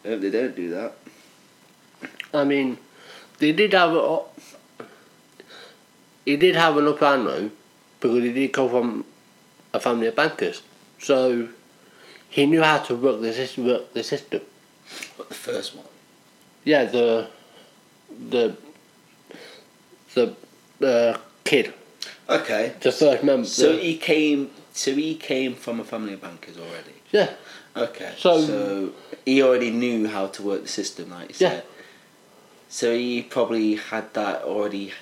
[0.05, 0.95] I hope they don't do that.
[2.33, 2.79] I mean,
[3.39, 4.21] they did have a.
[6.25, 7.51] He did have an upper hand though,
[8.01, 9.05] because he did come from
[9.73, 10.63] a family of bankers,
[11.01, 11.49] so
[12.31, 13.67] he knew how to work the system.
[13.67, 14.41] Work the system.
[15.19, 15.87] But the first one.
[16.65, 17.29] Yeah, the
[18.31, 18.57] the
[20.15, 20.35] the
[20.83, 21.73] uh, kid,
[22.29, 22.73] Okay.
[22.81, 23.47] the first member.
[23.47, 24.51] So he came.
[24.73, 26.95] So he came from a family of bankers already.
[27.13, 27.31] yeah,
[27.77, 28.13] Okay.
[28.19, 28.93] So- So,
[29.25, 31.51] he already knew how to work the system, like you Yeah.
[31.51, 31.65] said.
[32.69, 34.93] So he probably had that already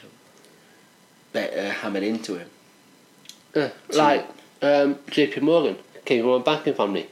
[1.32, 2.50] better hammered into him.
[3.54, 3.70] yeah.
[3.94, 4.26] like
[4.60, 5.40] um, J.P.
[5.40, 7.08] Morgan came from a banking family.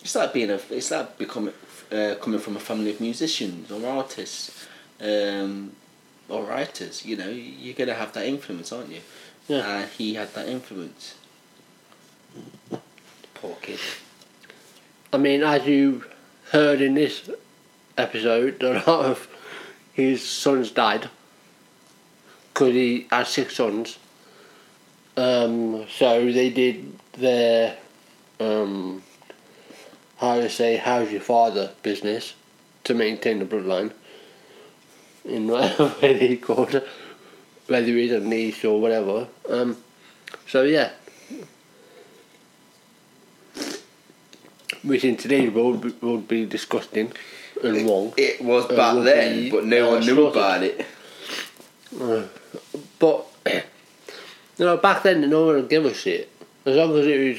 [0.00, 0.60] It's like being a.
[0.70, 1.54] It's like becoming
[1.92, 4.66] uh, coming from a family of musicians or artists,
[5.00, 5.72] um,
[6.28, 7.04] or writers.
[7.06, 9.00] You know, you're gonna have that influence, aren't you?
[9.46, 9.78] Yeah.
[9.78, 11.14] And he had that influence.
[13.34, 13.78] Poor kid.
[15.12, 16.04] I mean, as you
[16.50, 17.30] heard in this
[17.96, 19.28] episode, a lot of
[19.92, 21.08] his sons died
[22.52, 23.98] because he had six sons.
[25.16, 27.76] Um, so they did their,
[28.40, 29.02] um,
[30.18, 32.34] how to say, how's your father business
[32.84, 33.92] to maintain the bloodline
[35.24, 36.88] in whatever way they called it,
[37.66, 39.28] whether he's a niece or whatever.
[39.48, 39.76] Um,
[40.48, 40.90] so yeah.
[44.82, 47.12] Which in today's world would- would be disgusting
[47.64, 48.12] and wrong.
[48.16, 50.86] It was Uh, back then, but no uh, one knew about it.
[52.98, 56.30] But you know, back then no one would give a shit.
[56.64, 57.38] As long as it was,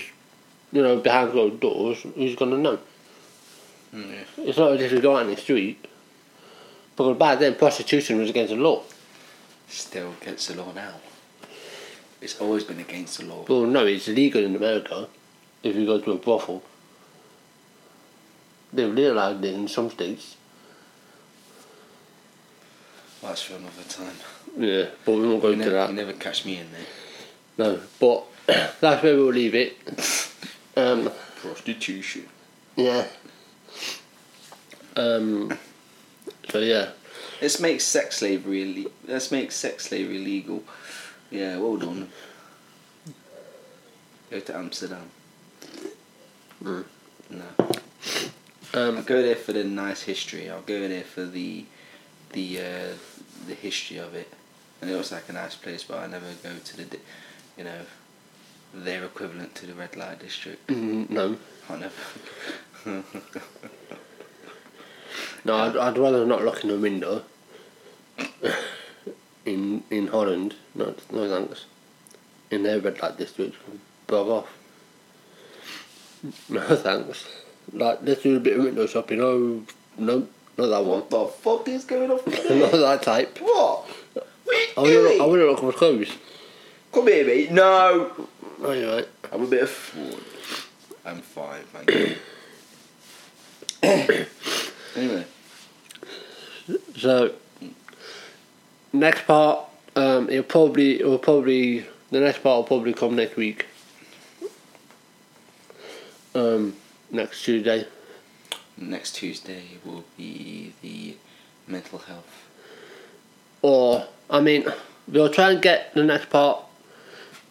[0.72, 2.80] you know, behind closed doors, who's gonna know?
[3.94, 4.24] Yeah.
[4.38, 5.86] It's not as if you go out in the street.
[6.96, 8.84] Because back then prostitution was against the law.
[9.68, 10.94] Still against the law now.
[12.22, 13.46] It's always been against the law.
[13.48, 15.08] Well no, it's legal in America
[15.64, 16.64] if you go to a brothel.
[18.74, 20.36] They've legalized it in some states.
[23.22, 24.16] That's for another time.
[24.58, 25.90] Yeah, but we won't go You into never, that.
[25.90, 26.86] you never catch me in there.
[27.58, 28.26] No, but
[28.82, 29.78] that's where we'll leave it.
[30.76, 31.10] Um,
[31.42, 32.28] Prostitution.
[32.76, 33.06] yeah.
[34.96, 35.58] Um,
[36.50, 36.90] so yeah,
[37.42, 38.62] Let's make sex slavery.
[38.86, 40.64] ille- Let's make sex slavery legal.
[41.32, 42.10] Yeah, well done.
[44.30, 45.10] Go to Amsterdam.
[46.64, 46.86] Mm.
[47.32, 47.63] No.
[48.74, 50.50] I'll um, go there for the nice history.
[50.50, 51.66] I'll go there for the
[52.32, 52.94] the uh,
[53.48, 54.32] the history of it.
[54.82, 57.00] And it looks like a nice place, but I never go to the, di-
[57.58, 57.82] you know,
[58.74, 60.68] their equivalent to the red light district.
[60.68, 61.38] mm, no,
[61.70, 61.94] I never.
[65.46, 67.24] no, I'd, I'd rather not look in the window.
[69.46, 71.66] in in Holland, no, no thanks.
[72.52, 73.56] In their red light district,
[74.08, 74.58] bug off.
[76.50, 77.43] No thanks.
[77.72, 79.22] Like let's do a bit of window shopping.
[79.22, 79.64] Oh
[79.98, 80.28] no,
[80.58, 81.00] not that one.
[81.00, 82.18] what the fuck is going on?
[82.60, 83.38] not that type.
[83.40, 83.88] what?
[84.14, 84.28] What
[84.78, 85.22] I are you want to doing?
[85.22, 86.12] I want to look for clothes.
[86.92, 87.52] Come here, mate.
[87.52, 88.28] No.
[88.62, 89.08] Oh, you're right.
[89.32, 90.20] I'm a bit of fool.
[91.06, 92.16] I'm fine, thank you.
[94.96, 95.26] anyway,
[96.96, 97.34] So
[98.94, 99.66] next part,
[99.96, 103.66] um, it'll probably it'll probably the next part will probably come next week.
[106.36, 106.76] Um,
[107.14, 107.86] next Tuesday.
[108.78, 111.16] next Tuesday will be the
[111.68, 112.50] mental health.
[113.62, 114.66] Or I mean,
[115.08, 116.60] we'll try and get the next part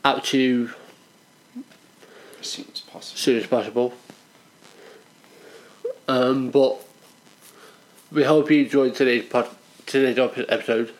[0.04, 0.70] out to you
[2.40, 3.14] As soon as possible.
[3.14, 3.94] as soon as possible.
[6.08, 6.84] Um, but
[8.10, 9.48] we hope you enjoyed today's pod,
[9.86, 10.18] today's
[10.48, 10.92] episode.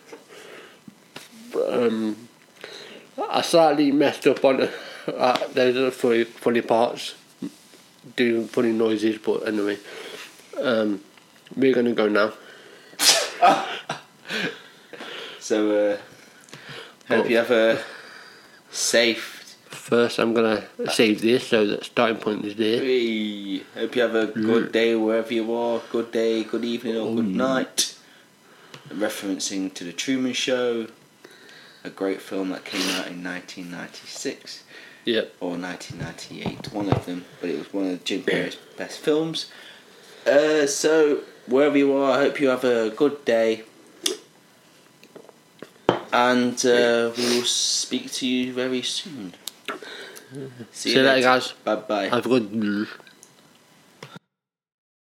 [1.69, 2.29] Um,
[3.29, 4.69] I slightly messed up on
[5.07, 7.15] uh, there's a funny, funny parts,
[8.17, 9.79] doing funny noises, but anyway,
[10.61, 11.01] um,
[11.57, 12.33] we're gonna go now.
[15.43, 15.99] So, uh,
[17.09, 17.83] hope you have a
[18.71, 19.57] safe.
[19.67, 22.79] First, I'm gonna save this so that starting point is there.
[22.79, 25.81] Hey, hope you have a good day wherever you are.
[25.91, 27.99] Good day, good evening, or good night.
[28.89, 30.87] Referencing to the Truman Show,
[31.83, 34.63] a great film that came out in 1996
[35.05, 35.35] Yep.
[35.41, 39.51] or 1998, one of them, but it was one of Jim Carrey's best films.
[40.27, 43.65] Uh, so, wherever you are, I hope you have a good day.
[46.13, 49.35] And uh, we will speak to you very soon.
[50.71, 51.53] See you later, guys.
[51.65, 52.09] Bye bye.
[52.09, 52.89] Have a good.